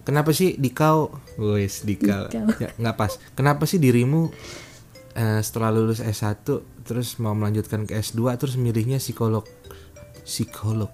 [0.02, 1.10] Kenapa sih dikau?
[1.36, 2.30] Wes, dikau.
[2.30, 3.12] Ya, nggak pas.
[3.32, 4.30] Kenapa sih dirimu
[5.12, 6.44] eh, setelah lulus S1
[6.82, 9.42] terus mau melanjutkan ke S2 terus milihnya psikolog?
[10.22, 10.90] Psikolog.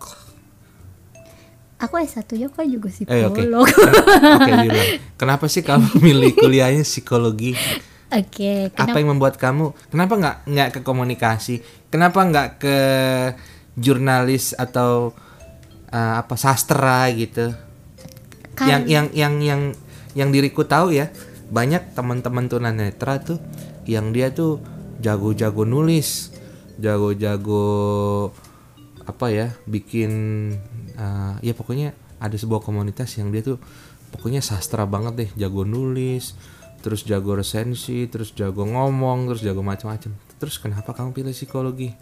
[1.82, 3.34] Aku S1 nya kok juga Eh, oke.
[3.34, 3.66] psikolog
[4.38, 4.88] Oke, bilang.
[5.16, 7.58] Kenapa sih kamu milih kuliahnya psikologi?
[8.08, 11.58] Oke, Apa yang membuat kamu kenapa nggak nggak ke komunikasi?
[11.88, 12.76] Kenapa nggak ke
[13.74, 15.16] jurnalis atau
[15.88, 17.50] eh, apa sastra gitu?
[18.52, 19.60] Kan- yang yang yang yang
[20.12, 21.08] yang diriku tahu ya
[21.48, 23.40] banyak teman-teman tunanetra tuh
[23.84, 24.60] yang dia tuh
[25.00, 26.30] jago-jago nulis
[26.76, 28.28] jago-jago
[29.02, 30.12] apa ya bikin
[30.98, 33.58] uh, ya pokoknya ada sebuah komunitas yang dia tuh
[34.14, 35.30] pokoknya sastra banget deh.
[35.46, 36.34] Jago nulis
[36.82, 41.94] terus jago resensi terus jago ngomong terus jago macam-macam terus kenapa kamu pilih psikologi?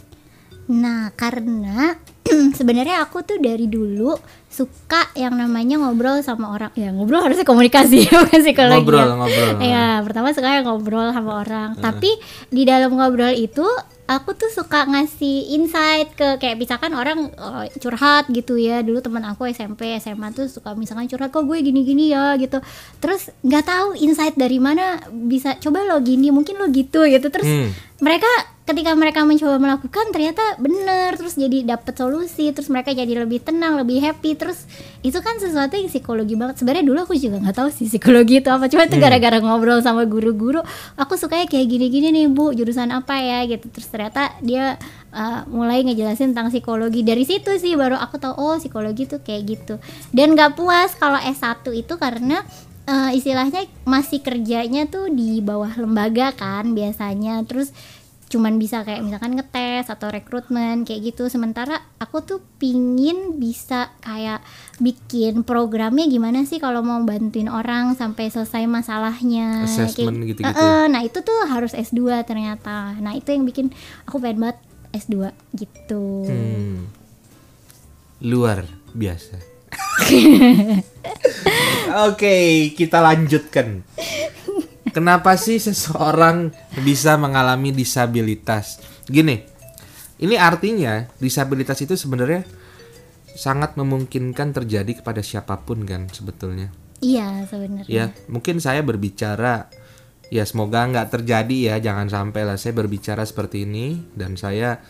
[0.70, 1.98] Nah, karena
[2.59, 4.14] sebenarnya aku tuh dari dulu
[4.50, 6.72] suka yang namanya ngobrol sama orang.
[6.74, 8.83] Ya, ngobrol harusnya komunikasi, bukan psikologi.
[8.83, 9.14] Ngobrol, ya.
[9.16, 9.50] ngobrol.
[9.62, 11.78] Ya, pertama suka yang ngobrol sama orang.
[11.78, 12.11] Tapi
[12.50, 13.64] di dalam ngobrol itu
[14.11, 18.83] aku tuh suka ngasih insight ke kayak misalkan orang eh, curhat gitu ya.
[18.83, 22.59] Dulu teman aku SMP, SMA tuh suka misalkan curhat kok gue gini-gini ya gitu.
[22.98, 27.30] Terus nggak tahu insight dari mana bisa coba lo gini, mungkin lo gitu gitu.
[27.30, 27.70] Terus Hmm.
[28.02, 28.28] mereka
[28.66, 33.80] ketika mereka mencoba melakukan ternyata bener terus jadi dapat solusi terus mereka jadi lebih tenang
[33.80, 34.37] lebih happy.
[34.37, 34.68] Terus
[35.00, 36.61] itu kan sesuatu yang psikologi banget.
[36.61, 38.68] Sebenarnya dulu aku juga nggak tahu sih psikologi itu apa.
[38.68, 40.61] Cuma itu gara-gara ngobrol sama guru-guru.
[41.00, 43.70] Aku sukanya kayak gini-gini nih bu jurusan apa ya gitu.
[43.72, 44.76] Terus ternyata dia
[45.14, 47.06] uh, mulai ngejelasin tentang psikologi.
[47.06, 49.74] Dari situ sih baru aku tahu oh psikologi tuh kayak gitu.
[50.12, 52.42] Dan nggak puas kalau S1 itu karena
[52.90, 57.42] eh, istilahnya masih kerjanya tuh di bawah lembaga kan biasanya.
[57.46, 57.70] Terus
[58.30, 64.38] cuman bisa kayak misalkan ngetes atau rekrutmen kayak gitu sementara aku tuh pingin bisa kayak
[64.78, 70.70] bikin programnya gimana sih kalau mau bantuin orang sampai selesai masalahnya Assessment Kayak- gitu-gitu Eh,
[70.78, 73.74] eh, nah itu tuh harus S2 ternyata nah itu yang bikin
[74.06, 74.58] aku pengen banget
[74.92, 75.14] S2
[75.52, 76.86] gitu Hmm.
[78.20, 78.62] Luar
[78.92, 79.38] biasa.
[82.04, 82.36] Oke,
[82.72, 83.82] kita lanjutkan.
[84.90, 86.50] Kenapa sih seseorang
[86.83, 88.83] bisa mengalami disabilitas?
[89.07, 89.38] Gini,
[90.18, 92.42] ini artinya disabilitas itu sebenarnya
[93.38, 96.68] sangat memungkinkan terjadi kepada siapa pun kan sebetulnya.
[97.00, 99.72] iya sebenarnya Ya, mungkin saya berbicara
[100.29, 104.83] ya semoga nggak terjadi ya, jangan sampai lah saya berbicara seperti ini dan saya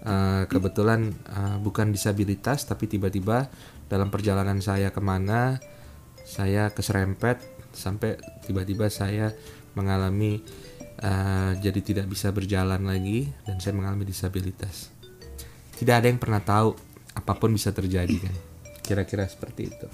[0.00, 3.52] eh, kebetulan eh, bukan disabilitas tapi tiba-tiba
[3.92, 5.60] dalam perjalanan saya ke mana
[6.24, 9.32] saya keserempet sampai tiba-tiba saya
[9.74, 10.42] mengalami
[11.00, 14.90] eh, jadi tidak bisa berjalan lagi dan saya mengalami disabilitas.
[15.78, 16.76] Tidak ada yang pernah tahu
[17.16, 18.34] apa pun bisa terjadi kan.
[18.84, 19.88] Kira-kira seperti itu.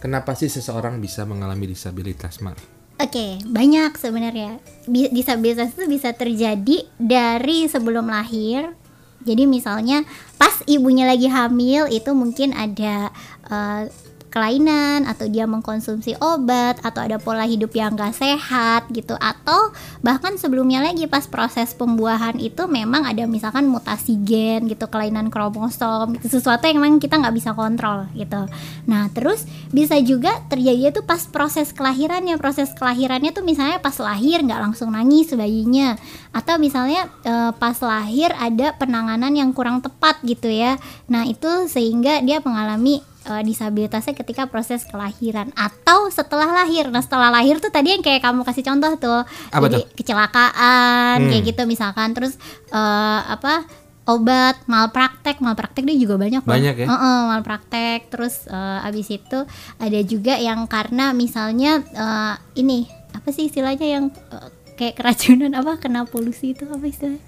[0.00, 2.56] Kenapa sih seseorang bisa mengalami disabilitas, Mar?
[3.00, 4.60] Oke, banyak sebenarnya.
[4.88, 8.76] Bi- Disabilitas itu bisa terjadi dari sebelum lahir.
[9.20, 10.04] Jadi misalnya
[10.40, 13.12] pas ibunya lagi hamil itu mungkin ada
[13.44, 13.82] eh,
[14.30, 19.18] kelainan atau dia mengkonsumsi obat atau ada pola hidup yang gak sehat gitu.
[19.18, 25.28] Atau bahkan sebelumnya lagi pas proses pembuahan itu memang ada misalkan mutasi gen gitu kelainan
[25.28, 26.38] kromosom gitu.
[26.38, 28.46] Sesuatu yang memang kita nggak bisa kontrol gitu.
[28.86, 32.38] Nah terus bisa juga terjadi itu pas proses kelahirannya.
[32.38, 35.98] Proses kelahirannya tuh misalnya pas lahir nggak langsung nangis bayinya.
[36.30, 40.78] Atau misalnya eh, pas lahir ada penanganan yang kurang tepat gitu ya.
[41.10, 46.90] Nah itu sehingga dia mengalami eh, disabilitasnya ketika proses kelahiran atau setelah lahir.
[46.90, 49.22] Nah, setelah lahir tuh tadi yang kayak kamu kasih contoh tuh.
[49.54, 51.30] Apa Jadi kecelakaan Hmm.
[51.30, 52.34] kayak gitu misalkan terus
[52.68, 53.64] eh, apa
[54.10, 56.50] obat malpraktek malpraktek dia juga banyak loh.
[56.50, 56.86] Banyak ya?
[56.90, 59.38] Heeh, malpraktek terus eh, abis itu
[59.78, 65.78] ada juga yang karena misalnya eh, ini apa sih istilahnya yang eh, kayak keracunan apa
[65.78, 67.22] kena polusi itu apa istilahnya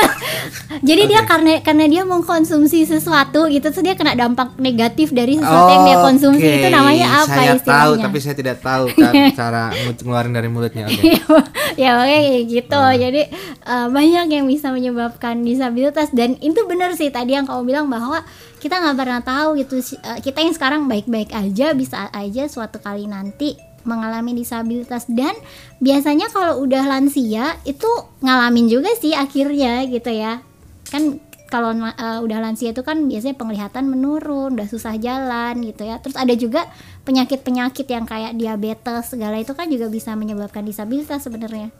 [0.80, 5.66] jadi dia karena karena dia mengkonsumsi sesuatu gitu terus dia kena dampak negatif dari sesuatu
[5.68, 9.12] yang dia konsumsi Oke, itu namanya apa saya istilahnya tahu tapi saya tidak tahu kan
[9.40, 10.86] cara nge- ngeluarin dari mulutnya.
[10.86, 11.10] Oke.
[11.82, 12.94] ya makanya kayak gitu Ah.
[12.94, 13.22] jadi
[13.60, 18.22] eh, banyak yang bisa menyebabkan disabilitas dan itu benar sih tadi yang kamu bilang bahwa
[18.56, 23.04] kita nggak pernah tahu gitu eh, kita yang sekarang baik-baik aja bisa aja suatu kali
[23.04, 25.32] nanti mengalami disabilitas dan
[25.80, 27.88] biasanya kalau udah lansia itu
[28.20, 30.44] ngalamin juga sih akhirnya gitu ya
[30.90, 35.98] kan kalau eh, udah lansia itu kan biasanya penglihatan menurun, udah susah jalan gitu ya.
[35.98, 36.70] Terus ada juga
[37.02, 41.74] penyakit-penyakit yang kayak diabetes segala itu kan juga bisa menyebabkan disabilitas sebenarnya.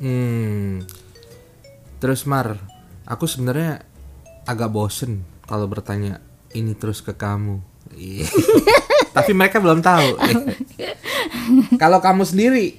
[0.00, 0.88] Hmm.
[2.00, 2.56] Terus Mar,
[3.04, 3.84] aku sebenarnya
[4.48, 6.24] agak bosen kalau bertanya
[6.56, 7.60] ini terus ke kamu.
[9.10, 10.16] Tapi mereka belum tahu.
[11.82, 12.78] kalau kamu sendiri,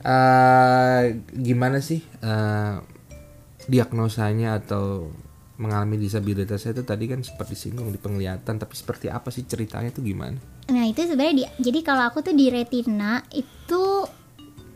[0.00, 2.74] eh gimana sih eh,
[3.64, 5.12] diagnosanya atau
[5.60, 10.00] mengalami disabilitas itu tadi kan seperti singgung di penglihatan, tapi seperti apa sih ceritanya tuh
[10.00, 10.40] gimana?
[10.72, 13.84] Nah itu sebenarnya di- jadi kalau aku tuh di retina itu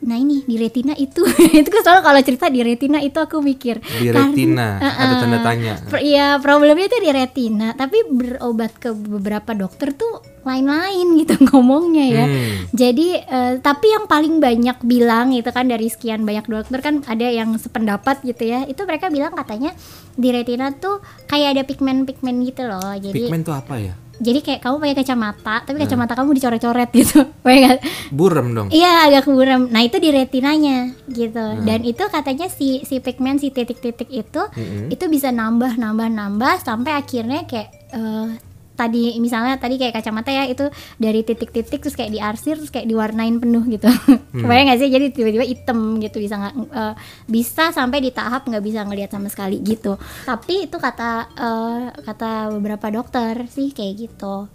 [0.01, 1.23] Nah ini di retina itu
[1.61, 5.21] itu kan selalu kalau cerita di retina itu aku mikir Di Karena- retina ada Heeh.
[5.21, 5.73] tanda tanya.
[5.81, 12.05] Pro- Iya problemnya itu di retina tapi berobat ke beberapa dokter tuh lain-lain gitu ngomongnya
[12.07, 12.25] ya.
[12.27, 12.69] Hmm.
[12.71, 17.25] Jadi eh, tapi yang paling banyak bilang itu kan dari sekian banyak dokter kan ada
[17.25, 18.65] yang sependapat gitu ya.
[18.65, 19.73] Itu mereka bilang katanya
[20.13, 22.93] di retina tuh kayak ada pigmen-pigmen gitu loh.
[22.95, 23.97] Jadi Pigmen tuh apa ya?
[24.17, 25.85] Jadi kayak kamu pakai kacamata, tapi Hmm.
[25.85, 27.27] kacamata kamu dicoret-coret gitu.
[27.41, 27.81] Pakai nggak?
[28.11, 28.69] Burem dong.
[28.69, 29.67] Iya agak buram.
[29.67, 31.41] Nah itu di retinanya gitu.
[31.41, 31.63] Hmm.
[31.63, 34.89] Dan itu katanya si si pigmen si titik-titik itu Mm-mm.
[34.89, 38.27] itu bisa nambah nambah nambah sampai akhirnya kayak eh,
[38.75, 40.67] tadi misalnya tadi kayak kacamata ya itu
[40.99, 43.87] dari titik-titik terus kayak diarsir terus kayak diwarnain penuh gitu.
[44.35, 44.43] Hmm.
[44.43, 44.91] Kebayang nggak sih?
[44.91, 46.95] Jadi tiba-tiba hitam gitu bisa nggak eh,
[47.31, 49.95] bisa sampai di tahap nggak bisa ngelihat sama sekali gitu.
[50.27, 54.51] Tapi itu kata eh, kata beberapa dokter sih kayak gitu.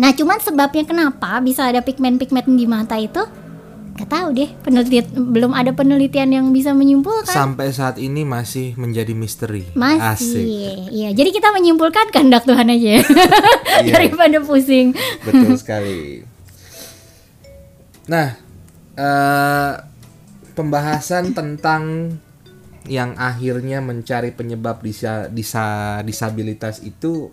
[0.00, 3.20] Nah, cuman sebabnya kenapa bisa ada pigmen-pigmen di mata itu?
[4.00, 7.28] Gak tahu deh, penelitian belum ada penelitian yang bisa menyimpulkan.
[7.28, 9.68] Sampai saat ini masih menjadi misteri.
[9.76, 10.44] Masih, Asik.
[10.88, 11.12] iya.
[11.12, 13.02] Jadi kita menyimpulkan kehendak Tuhan aja, ya.
[13.84, 13.92] Iya.
[13.96, 14.96] daripada pusing.
[15.24, 16.24] Betul sekali.
[18.08, 18.40] Nah,
[18.96, 19.72] eh,
[20.56, 22.16] pembahasan tentang
[22.88, 27.28] yang akhirnya mencari penyebab disa, disa, disabilitas itu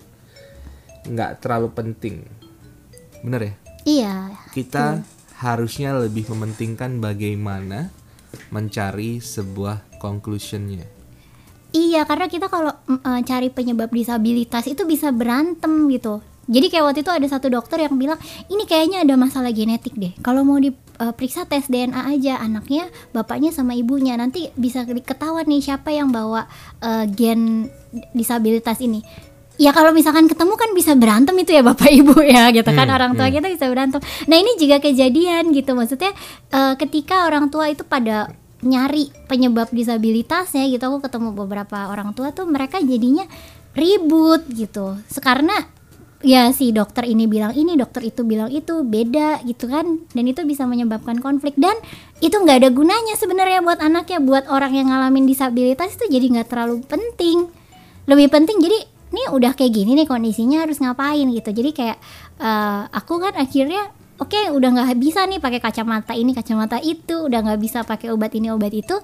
[1.07, 2.15] nggak terlalu penting,
[3.23, 3.53] bener ya?
[3.87, 4.15] Iya,
[4.51, 4.99] Kita
[5.37, 7.93] harusnya lebih mementingkan bagaimana
[8.49, 10.85] mencari sebuah conclusionnya.
[11.75, 12.01] iya.
[12.09, 16.21] Karena kita kalau eh, cari penyebab disabilitas itu bisa berantem gitu.
[16.47, 18.15] Jadi kayak waktu itu ada satu dokter yang bilang
[18.47, 20.15] ini kayaknya ada masalah genetik deh.
[20.23, 25.91] Kalau mau diperiksa tes DNA aja anaknya, bapaknya sama ibunya nanti bisa ketahuan nih siapa
[25.91, 26.47] yang bawa
[26.79, 27.67] eh, gen
[28.15, 29.03] disabilitas ini.
[29.57, 32.85] Ya kalau misalkan ketemu kan bisa berantem itu ya bapak ibu ya gitu kan.
[32.85, 33.99] Hmm, orang tua kita bisa berantem.
[34.29, 35.73] Nah ini juga kejadian gitu.
[35.73, 36.13] Maksudnya
[36.53, 38.29] eh, ketika orang tua itu pada
[38.61, 40.85] nyari penyebab disabilitasnya gitu.
[40.85, 43.25] Aku ketemu beberapa orang tua tuh mereka jadinya
[43.73, 44.97] ribut gitu.
[45.21, 45.57] Karena
[46.25, 50.05] ya si dokter ini bilang ini dokter itu bilang itu beda gitu kan.
[50.13, 51.57] Dan itu bisa menyebabkan konflik.
[51.57, 51.73] Dan
[52.21, 54.21] itu nggak ada gunanya sebenarnya buat anaknya.
[54.21, 57.49] Buat orang yang ngalamin disabilitas itu jadi nggak terlalu penting.
[58.05, 61.27] Lebih penting jadi ini udah kayak gini nih kondisinya harus ngapain?
[61.31, 61.49] Gitu.
[61.51, 61.97] Jadi kayak
[62.39, 67.39] eh, aku kan akhirnya oke udah nggak bisa nih pakai kacamata ini kacamata itu udah
[67.45, 68.97] nggak bisa pakai obat ini obat itu.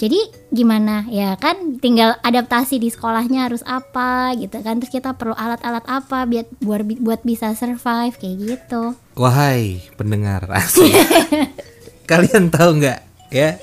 [0.00, 0.16] Jadi
[0.48, 1.04] gimana?
[1.12, 4.80] Ya kan tinggal adaptasi di sekolahnya harus apa gitu kan.
[4.80, 8.96] Terus kita perlu alat-alat apa biar buat buat bisa survive kayak gitu.
[9.18, 10.88] Wahai pendengar asik.
[12.10, 13.60] Kalian tahu nggak ya?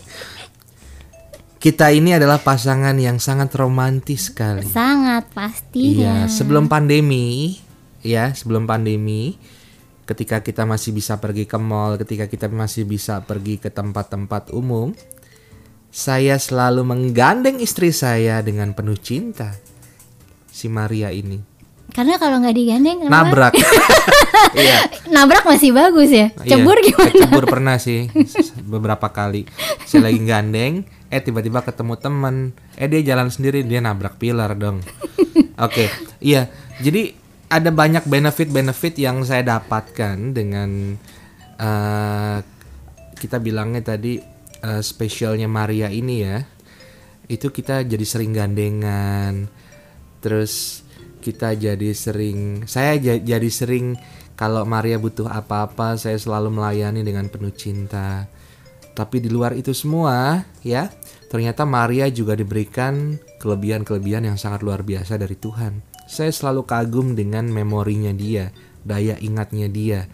[1.68, 4.64] Kita ini adalah pasangan yang sangat romantis sekali.
[4.64, 7.60] sangat pastinya Iya, sebelum pandemi,
[8.00, 9.36] ya, sebelum pandemi,
[10.08, 14.96] ketika kita masih bisa pergi ke mall, ketika kita masih bisa pergi ke tempat-tempat umum,
[15.92, 19.52] saya selalu menggandeng istri saya dengan penuh cinta.
[20.48, 23.54] Si Maria ini karena kalau nggak digandeng nabrak.
[24.54, 24.86] Iya.
[25.10, 28.06] nabrak masih bagus ya cebur Iya, gimana Cebur pernah sih
[28.64, 29.50] beberapa kali.
[29.84, 32.36] Saya lagi gandeng, eh tiba-tiba ketemu temen,
[32.76, 34.84] eh dia jalan sendiri dia nabrak pilar dong.
[35.66, 35.88] Oke,
[36.20, 36.52] iya.
[36.84, 37.16] Jadi
[37.48, 41.00] ada banyak benefit-benefit yang saya dapatkan dengan
[41.58, 42.38] eh,
[43.18, 44.20] kita bilangnya tadi
[44.62, 46.38] eh, spesialnya Maria ini ya.
[47.28, 49.48] Itu kita jadi sering gandengan.
[50.20, 50.84] Terus
[51.24, 54.00] kita jadi sering saya ja- jadi sering
[54.38, 58.30] kalau Maria butuh apa-apa saya selalu melayani dengan penuh cinta.
[58.98, 60.90] Tapi di luar itu semua ya,
[61.30, 65.86] ternyata Maria juga diberikan kelebihan-kelebihan yang sangat luar biasa dari Tuhan.
[66.10, 68.50] Saya selalu kagum dengan memorinya dia,
[68.82, 70.10] daya ingatnya dia,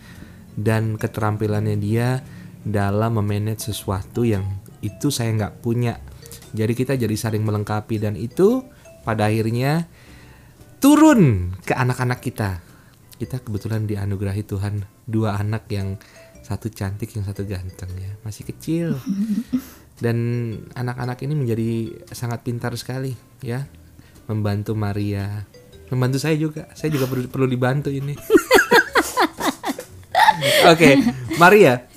[0.59, 2.27] dan keterampilannya dia
[2.67, 4.43] dalam memanage sesuatu yang
[4.83, 6.03] itu saya nggak punya.
[6.51, 8.67] Jadi kita jadi saling melengkapi dan itu
[9.07, 9.87] pada akhirnya
[10.83, 12.59] turun ke anak-anak kita.
[13.15, 15.95] Kita kebetulan dianugerahi Tuhan dua anak yang
[16.53, 19.01] satu cantik yang satu ganteng ya, masih kecil.
[19.97, 20.17] Dan
[20.73, 21.69] anak-anak ini menjadi
[22.13, 23.65] sangat pintar sekali ya,
[24.29, 25.45] membantu Maria,
[25.89, 26.69] membantu saya juga.
[26.77, 28.13] Saya juga perlu, perlu dibantu ini.
[30.71, 30.97] Oke,
[31.41, 31.89] Maria.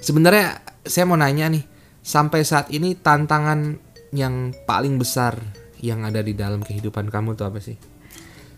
[0.00, 1.64] Sebenarnya saya mau nanya nih,
[2.00, 3.76] sampai saat ini tantangan
[4.14, 5.38] yang paling besar
[5.80, 7.78] yang ada di dalam kehidupan kamu tuh apa sih?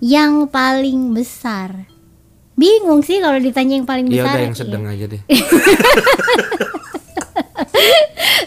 [0.02, 1.87] yang paling besar
[2.53, 4.61] bingung sih kalau ditanya yang paling Ya besar udah yang Iya.
[4.61, 5.23] sedang aja deh.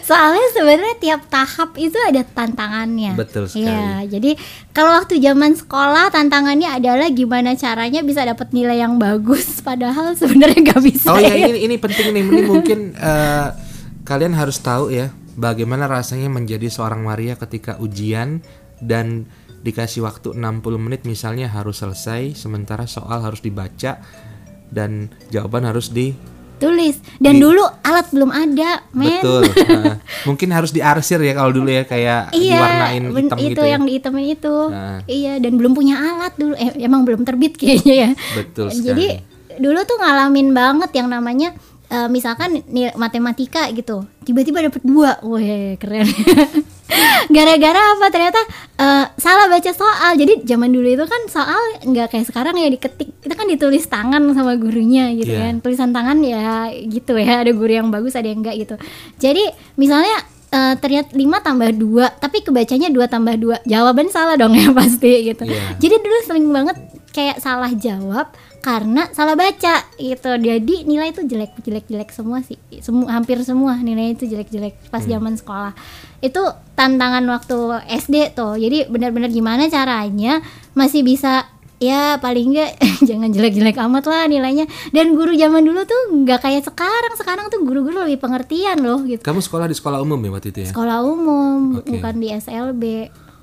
[0.02, 3.66] soalnya sebenarnya tiap tahap itu ada tantangannya Betul sekali.
[3.66, 4.30] Iya, jadi
[4.70, 10.62] kalau waktu zaman sekolah tantangannya adalah gimana caranya bisa dapat nilai yang bagus padahal sebenarnya
[10.62, 11.50] nggak bisa Oh ya ya.
[11.50, 12.22] ini ini penting nih.
[12.22, 13.48] Ini mungkin eh,
[14.02, 18.46] kalian harus tahu ya bagaimana rasanya menjadi seorang Maria ketika ujian
[18.78, 19.26] dan
[19.66, 23.98] dikasih waktu 60 menit misalnya harus selesai sementara soal harus dibaca
[24.70, 26.14] dan jawaban harus di
[26.56, 29.44] tulis dan Di- dulu alat belum ada men betul
[29.76, 33.70] Nah, mungkin harus diarsir ya kalau dulu ya kayak Iya, diwarnain hitam itu gitu ya
[33.76, 34.56] yang dihitamin itu.
[34.72, 34.98] Nah.
[35.04, 36.56] Iya, dan belum punya alat dulu.
[36.56, 38.10] Eh, emang belum terbit kayaknya ya.
[38.32, 41.52] betul Jadi sekali dulu tuh ngalamin banget yang namanya
[41.92, 45.44] eh, misalkan nilai matematika gitu, tiba-tiba dapet dua, wah
[45.76, 46.08] keren.
[47.28, 48.40] Gara-gara apa ternyata
[48.76, 50.12] eh, salah baca soal.
[50.14, 54.22] Jadi zaman dulu itu kan soal nggak kayak sekarang ya diketik, kita kan ditulis tangan
[54.30, 55.50] sama gurunya gitu Iya.
[55.50, 55.54] kan.
[55.58, 58.74] Tulisan tangan ya gitu ya, ada guru yang bagus, ada yang enggak gitu.
[59.16, 59.42] Jadi
[59.74, 60.16] misalnya
[60.48, 65.26] eh, ternyata 5 tambah 2 tapi kebacanya 2 tambah 2 jawaban salah dong ya pasti
[65.26, 65.74] gitu Iya.
[65.76, 66.76] jadi dulu sering banget
[67.10, 68.30] kayak salah jawab
[68.66, 70.30] karena salah baca gitu.
[70.42, 72.58] Jadi nilai itu jelek jelek jelek semua sih.
[72.82, 75.70] Semua hampir semua nilai itu jelek jelek pas zaman sekolah.
[76.18, 76.42] Itu
[76.74, 78.58] tantangan waktu SD tuh.
[78.58, 80.42] Jadi benar-benar gimana caranya
[80.74, 81.46] masih bisa
[81.78, 82.74] ya paling enggak
[83.08, 84.66] jangan jelek-jelek amat lah nilainya.
[84.90, 87.14] Dan guru zaman dulu tuh nggak kayak sekarang.
[87.14, 89.22] Sekarang tuh guru-guru lebih pengertian loh gitu.
[89.22, 90.74] Kamu sekolah di sekolah umum ya waktu itu ya?
[90.74, 92.02] Sekolah umum Oke.
[92.02, 92.82] bukan di SLB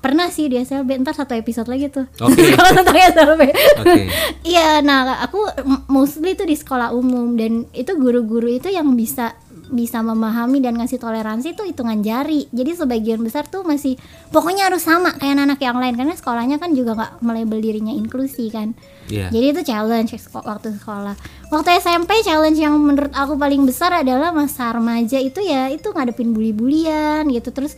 [0.03, 3.41] pernah sih di SLB ntar satu episode lagi tuh sekolah tentang SLB
[3.79, 4.01] Oke.
[4.43, 5.39] iya nah aku
[5.87, 9.31] mostly tuh di sekolah umum dan itu guru-guru itu yang bisa
[9.71, 13.95] bisa memahami dan ngasih toleransi tuh hitungan jari jadi sebagian besar tuh masih
[14.29, 18.51] pokoknya harus sama kayak anak-anak yang lain karena sekolahnya kan juga nggak melabel dirinya inklusi
[18.51, 18.75] kan
[19.07, 19.27] Iya.
[19.35, 21.15] jadi itu challenge waktu sekolah.
[21.51, 26.31] Waktu SMP challenge yang menurut aku paling besar adalah masa remaja itu ya itu ngadepin
[26.31, 27.51] bully-bulian gitu.
[27.51, 27.75] Terus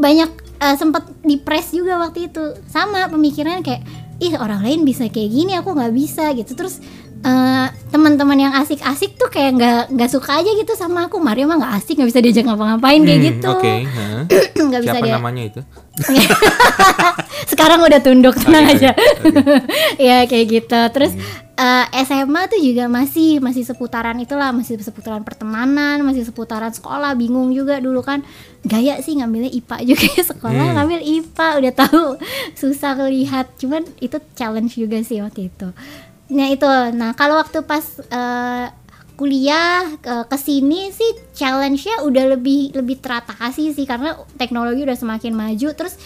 [0.00, 2.56] banyak eh, sempat depres juga waktu itu.
[2.68, 3.82] Sama pemikiran kayak
[4.16, 6.56] ih orang lain bisa kayak gini aku nggak bisa gitu.
[6.56, 6.80] Terus
[7.18, 11.16] eh, teman-teman yang asik-asik tuh kayak nggak nggak suka aja gitu sama aku.
[11.16, 13.48] Mario mah nggak asik nggak bisa diajak ngapa-ngapain kayak Hmm, gitu.
[13.48, 13.72] Oke.
[13.88, 14.22] heeh.
[14.58, 15.14] nggak bisa Siapa dia.
[15.14, 15.60] namanya itu?
[17.46, 19.64] sekarang udah tunduk tenang Oke, aja oke,
[19.98, 21.12] ya kayak gitu terus
[21.54, 27.48] eh, SMA tuh juga masih masih seputaran itulah masih seputaran pertemanan masih seputaran sekolah bingung
[27.50, 28.20] juga dulu kan
[28.60, 30.74] gaya sih ngambilnya IPA juga ya sekolah Hmm.
[30.76, 32.04] ngambil IPA udah tahu
[32.60, 35.68] susah lihat cuman itu challenge juga sih waktu itu
[36.30, 36.66] nah itu.
[36.94, 38.66] Nah kalau waktu pas eh,
[39.16, 45.32] kuliah ke ke sini sih challenge-nya udah lebih lebih teratasi sih karena teknologi udah semakin
[45.32, 45.96] maju terus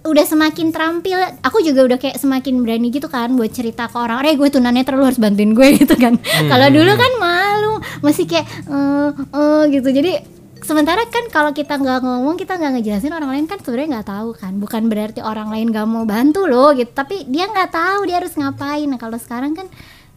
[0.00, 1.20] udah semakin terampil.
[1.44, 4.96] Aku juga udah kayak semakin berani gitu kan buat cerita ke orang eh gue tunanetra
[4.96, 6.16] lu harus bantuin gue gitu kan.
[6.20, 9.88] Kalau dulu kan malu masih kayak eh eh gitu.
[9.92, 10.39] Jadi
[10.70, 14.30] sementara kan kalau kita nggak ngomong kita nggak ngejelasin orang lain kan sebenarnya nggak tahu
[14.38, 18.22] kan bukan berarti orang lain gak mau bantu loh gitu tapi dia nggak tahu dia
[18.22, 19.66] harus ngapain nah kalau sekarang kan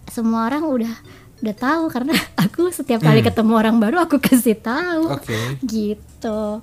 [0.05, 0.93] semua orang udah
[1.41, 2.13] udah tahu karena
[2.45, 5.57] aku setiap kali ketemu orang baru aku kasih tahu Oke.
[5.65, 6.61] gitu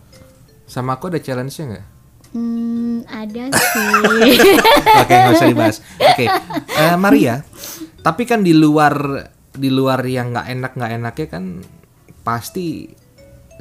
[0.71, 1.87] Sama aku ada challenge-nya nggak?
[2.31, 3.91] hmm ada sih
[5.03, 5.77] Oke, nggak usah dibahas.
[5.99, 6.31] Oke,
[6.79, 7.43] Eh, Maria.
[8.07, 11.45] Tapi kan di luar di luar yang nggak enak nggak enaknya kan
[12.23, 12.87] pasti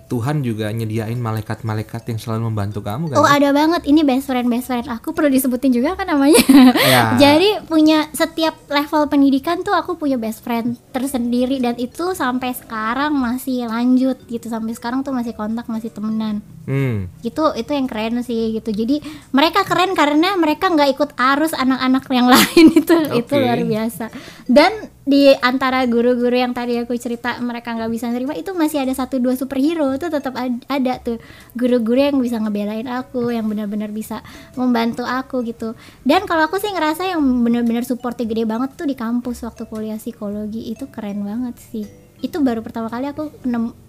[0.09, 3.17] Tuhan juga nyediain malaikat-malaikat yang selalu membantu kamu kan?
[3.21, 6.41] Oh ada banget ini best friend best friend aku perlu disebutin juga kan namanya.
[6.89, 7.13] Ya.
[7.21, 13.13] Jadi punya setiap level pendidikan tuh aku punya best friend tersendiri dan itu sampai sekarang
[13.13, 16.41] masih lanjut gitu sampai sekarang tuh masih kontak masih temenan.
[16.65, 17.05] Hmm.
[17.21, 18.73] Gitu itu yang keren sih gitu.
[18.73, 23.43] Jadi mereka keren karena mereka nggak ikut arus anak-anak yang lain itu itu Oke.
[23.45, 24.09] luar biasa.
[24.49, 28.93] Dan di antara guru-guru yang tadi aku cerita mereka nggak bisa nerima itu masih ada
[28.93, 31.17] satu dua superhero itu tetap ad- ada tuh
[31.57, 34.21] guru-guru yang bisa ngebelain aku yang benar-benar bisa
[34.53, 35.73] membantu aku gitu
[36.05, 39.97] dan kalau aku sih ngerasa yang benar-benar supportnya gede banget tuh di kampus waktu kuliah
[39.97, 41.89] psikologi itu keren banget sih
[42.21, 43.33] itu baru pertama kali aku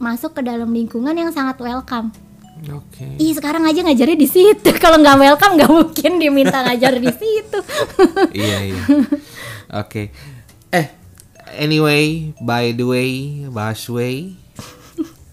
[0.01, 2.09] masuk ke dalam lingkungan yang sangat welcome
[2.69, 3.17] Oke.
[3.17, 4.69] Ih sekarang aja ngajarnya di situ.
[4.85, 7.57] Kalau nggak welcome nggak mungkin diminta ngajar di situ.
[8.37, 8.83] iya iya.
[9.81, 10.13] Oke.
[10.69, 11.00] Eh,
[11.55, 13.11] anyway, by the way,
[13.49, 14.35] Basway.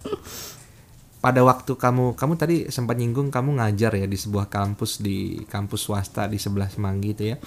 [1.23, 5.89] Pada waktu kamu kamu tadi sempat nyinggung kamu ngajar ya di sebuah kampus di kampus
[5.89, 7.37] swasta di sebelah Semanggi itu ya.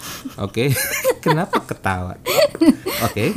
[0.43, 0.69] Oke.
[1.25, 2.19] Kenapa ketawa?
[3.07, 3.33] Oke.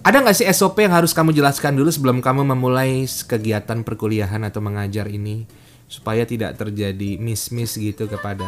[0.00, 4.64] Ada nggak sih SOP yang harus kamu jelaskan dulu sebelum kamu memulai kegiatan perkuliahan atau
[4.64, 5.44] mengajar ini
[5.90, 8.46] supaya tidak terjadi miss-miss gitu kepada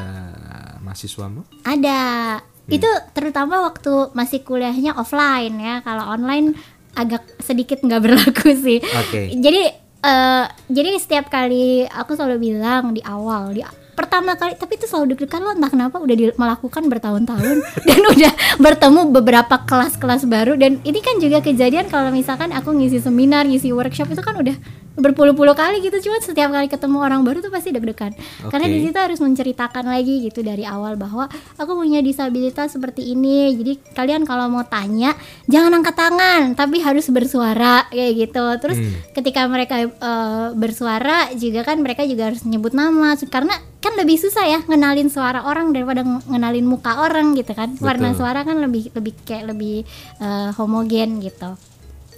[0.79, 1.43] mahasiswamu?
[1.67, 2.39] Ada.
[2.69, 5.81] Itu terutama waktu masih kuliahnya offline ya.
[5.83, 6.55] Kalau online
[6.93, 8.79] agak sedikit nggak berlaku sih.
[8.83, 9.33] Oke.
[9.35, 9.63] Jadi
[10.03, 15.15] eh jadi setiap kali aku selalu bilang di awal di pertama kali tapi itu selalu
[15.15, 17.57] deg-degan lo entah kenapa udah di- melakukan bertahun-tahun
[17.89, 22.99] dan udah bertemu beberapa kelas-kelas baru dan ini kan juga kejadian kalau misalkan aku ngisi
[22.99, 24.57] seminar ngisi workshop itu kan udah
[24.93, 28.13] berpuluh-puluh kali gitu cuma setiap kali ketemu orang baru tuh pasti deg-degan
[28.47, 28.75] karena Oke.
[28.75, 33.73] di situ harus menceritakan lagi gitu dari awal bahwa aku punya disabilitas seperti ini jadi
[33.97, 35.17] kalian kalau mau tanya
[35.49, 38.89] jangan angkat tangan tapi harus bersuara kayak gitu terus Hmm.
[39.15, 44.45] ketika mereka eh, bersuara juga kan mereka juga harus nyebut nama karena kan lebih susah
[44.45, 48.19] ya ngenalin suara orang daripada ng- ngenalin muka orang gitu kan warna Betul.
[48.19, 49.87] suara kan lebih lebih kayak lebih
[50.19, 51.57] eh, homogen gitu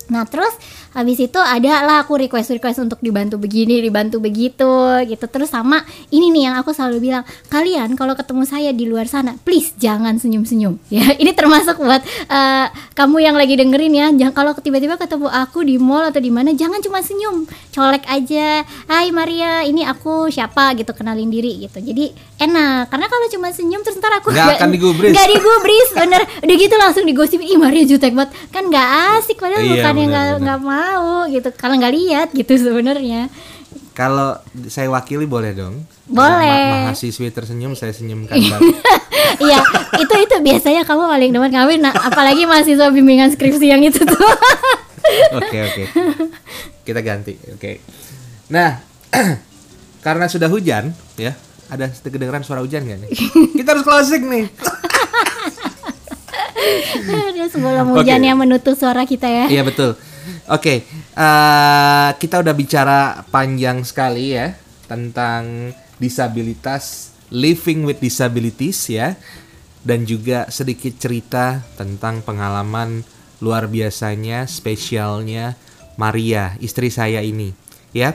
[0.05, 0.53] Nah terus
[0.95, 4.71] habis itu ada lah aku request request untuk dibantu begini, dibantu begitu
[5.05, 5.25] gitu.
[5.25, 9.35] Terus sama ini nih yang aku selalu bilang kalian kalau ketemu saya di luar sana,
[9.43, 10.75] please jangan senyum senyum.
[10.89, 14.07] Ya ini termasuk buat eh, kamu yang lagi dengerin ya.
[14.15, 18.63] Jangan kalau tiba-tiba ketemu aku di mall atau di mana, jangan cuma senyum, colek aja.
[18.87, 21.83] Hai Maria, ini aku siapa gitu kenalin diri gitu.
[21.83, 25.11] Jadi enak karena kalau cuma senyum terus ntar aku Nggak akan digubris.
[25.11, 29.63] nggak digubris bener udah gitu langsung digosipin ih Maria jutek banget kan nggak asik padahal
[29.63, 30.84] Iya, bukan yang nggak nggak mau
[31.31, 33.29] gitu kalau nggak lihat gitu sebenarnya
[33.95, 34.35] Kalau
[34.67, 35.87] saya wakili boleh dong?
[36.11, 36.91] Boleh.
[36.91, 38.35] Ma- mahasiswi tersenyum saya senyumkan
[39.47, 39.59] iya
[39.99, 44.19] itu itu biasanya kamu paling demen kawin nah apalagi mahasiswa bimbingan skripsi yang itu tuh
[45.37, 45.85] Oke oke.
[46.81, 47.37] Kita ganti.
[47.53, 47.85] Oke.
[48.49, 48.81] Nah,
[50.07, 51.37] karena sudah hujan, ya,
[51.69, 53.11] ada kedengeran suara hujan nggak nih?
[53.53, 54.45] Kita harus closing nih.
[57.45, 58.27] sebelum hujan Oke.
[58.27, 59.95] yang menutup suara kita ya Iya betul.
[60.45, 60.85] Oke,
[61.17, 64.53] eh, kita udah bicara panjang sekali ya
[64.85, 69.17] tentang disabilitas, living with disabilities ya,
[69.81, 73.09] dan juga sedikit cerita tentang pengalaman
[73.41, 75.57] luar biasanya, spesialnya
[75.97, 77.57] Maria, istri saya ini,
[77.97, 78.13] ya.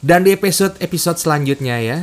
[0.00, 1.98] Dan di episode episode selanjutnya ya,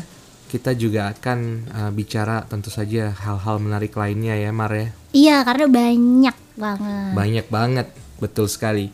[0.54, 4.94] kita juga akan eh, bicara tentu saja hal-hal menarik lainnya ya, Mar ya.
[5.10, 7.88] iya karena banyak banget Banyak banget,
[8.22, 8.94] betul sekali.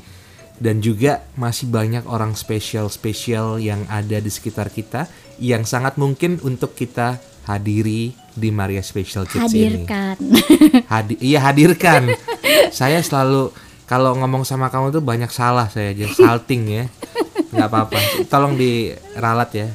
[0.58, 5.06] Dan juga masih banyak orang spesial-spesial yang ada di sekitar kita
[5.38, 9.86] yang sangat mungkin untuk kita hadiri di Maria Special Kids ini.
[9.86, 10.18] hadirkan
[10.90, 12.10] Hadi iya hadirkan.
[12.74, 13.54] saya selalu
[13.88, 16.86] kalau ngomong sama kamu tuh banyak salah saya aja, salting ya.
[17.56, 18.00] nggak apa-apa.
[18.28, 19.68] Tolong diralat ya.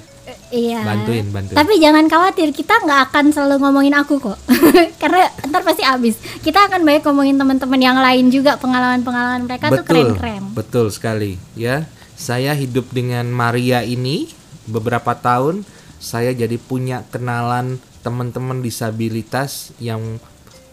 [0.52, 1.56] Iya Bantuin, bantuin.
[1.56, 4.38] tapi jangan khawatir kita nggak akan selalu ngomongin aku kok
[5.02, 9.82] karena ntar pasti habis kita akan banyak ngomongin teman-teman yang lain juga pengalaman-pengalaman mereka tuh
[9.82, 11.88] keren-keren Betul sekali ya.
[12.12, 14.30] Saya hidup dengan Maria ini
[14.68, 15.66] beberapa tahun
[15.98, 20.20] saya jadi punya kenalan teman-teman disabilitas yang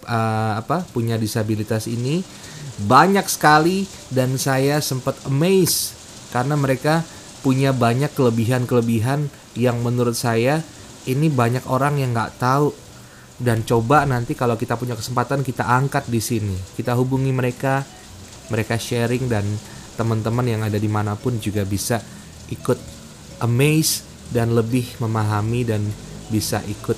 [0.05, 2.21] eh, apa punya disabilitas ini
[2.85, 5.97] banyak sekali dan saya sempat amazed
[6.29, 7.01] karena mereka
[7.41, 10.63] punya banyak kelebihan-kelebihan yang menurut saya
[11.11, 12.71] ini banyak orang yang nggak tahu.
[13.39, 16.55] Dan coba nanti kalau kita punya kesempatan kita angkat di sini.
[16.75, 17.83] Kita hubungi mereka
[18.51, 19.45] mereka sharing dan
[19.95, 22.03] teman-teman yang ada di mana pun juga bisa
[22.51, 22.79] ikut
[23.39, 25.81] amaze dan lebih memahami dan
[26.27, 26.97] bisa ikut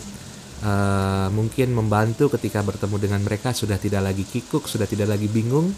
[0.65, 3.53] eh, mungkin membantu ketika bertemu dengan mereka.
[3.53, 5.69] Sudah tidak lagi kikuk sudah tidak lagi bingung.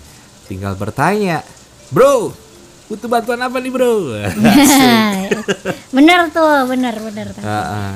[0.47, 1.43] Tinggal bertanya
[1.91, 2.42] bro
[2.85, 4.11] butuh bantuan apa nih bro
[5.95, 7.41] bener tuh bener bener tuh.
[7.41, 7.95] Ah, ah.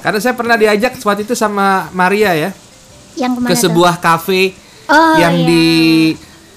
[0.00, 2.50] karena saya pernah diajak waktu itu sama Maria ya
[3.14, 3.68] yang ke tuh?
[3.68, 4.54] sebuah cafe
[4.86, 5.46] Oh, yang iya.
[5.46, 5.66] di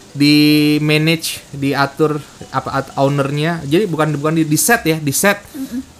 [0.09, 0.35] di
[0.77, 2.17] manage diatur
[2.49, 5.37] apa at- ownernya jadi bukan bukan di, di set ya di set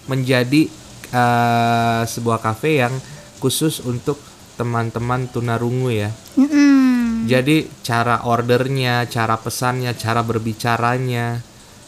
[0.04, 0.66] menjadi
[1.10, 2.94] eh, sebuah cafe yang
[3.38, 4.18] khusus untuk
[4.54, 7.26] teman-teman tunarungu ya Mm-mm.
[7.26, 11.38] jadi cara ordernya cara pesannya cara berbicaranya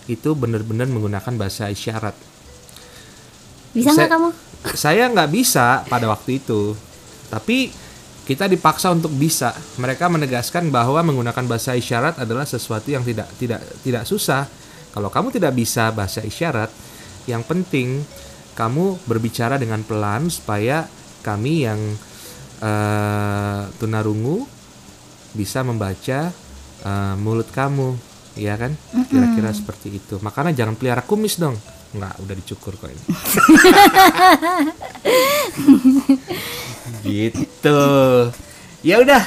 [0.05, 2.13] itu benar-benar menggunakan bahasa isyarat.
[3.73, 4.29] Bisa nggak kamu?
[4.83, 6.73] saya nggak bisa pada waktu itu.
[7.29, 7.73] Tapi
[8.25, 9.53] kita dipaksa untuk bisa.
[9.77, 14.49] Mereka menegaskan bahwa menggunakan bahasa isyarat adalah sesuatu yang tidak tidak tidak susah.
[14.95, 16.71] Kalau kamu tidak bisa bahasa isyarat
[17.29, 18.05] yang penting
[18.55, 20.87] kamu berbicara dengan pelan supaya
[21.21, 21.79] kami yang
[22.63, 24.47] eh, tunarungu
[25.35, 26.31] bisa membaca
[26.85, 28.75] eh, mulut kamu ya kan?
[29.07, 30.19] Kira-kira seperti itu.
[30.19, 31.55] Makanya jangan pelihara kumis dong.
[31.95, 33.03] Nggak udah dicukur kok ini.
[37.05, 37.81] Gitu.
[38.85, 39.23] Ya udah.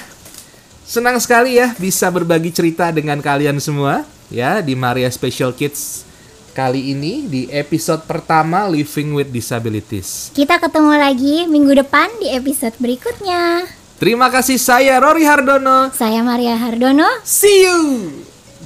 [0.89, 6.09] Senang sekali ya bisa berbagi cerita dengan kalian semua ya di Maria Special Kids
[6.57, 10.33] kali ini di episode pertama Living with Disabilities.
[10.33, 13.69] Kita ketemu lagi minggu depan di episode berikutnya.
[14.01, 15.93] Terima kasih saya Rory Hardono.
[15.93, 17.21] Saya Maria Hardono.
[17.21, 17.79] See you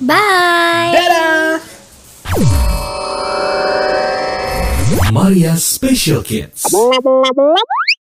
[0.03, 0.93] bye.
[0.95, 1.63] Dadah.
[5.13, 6.67] Maria Special Kids.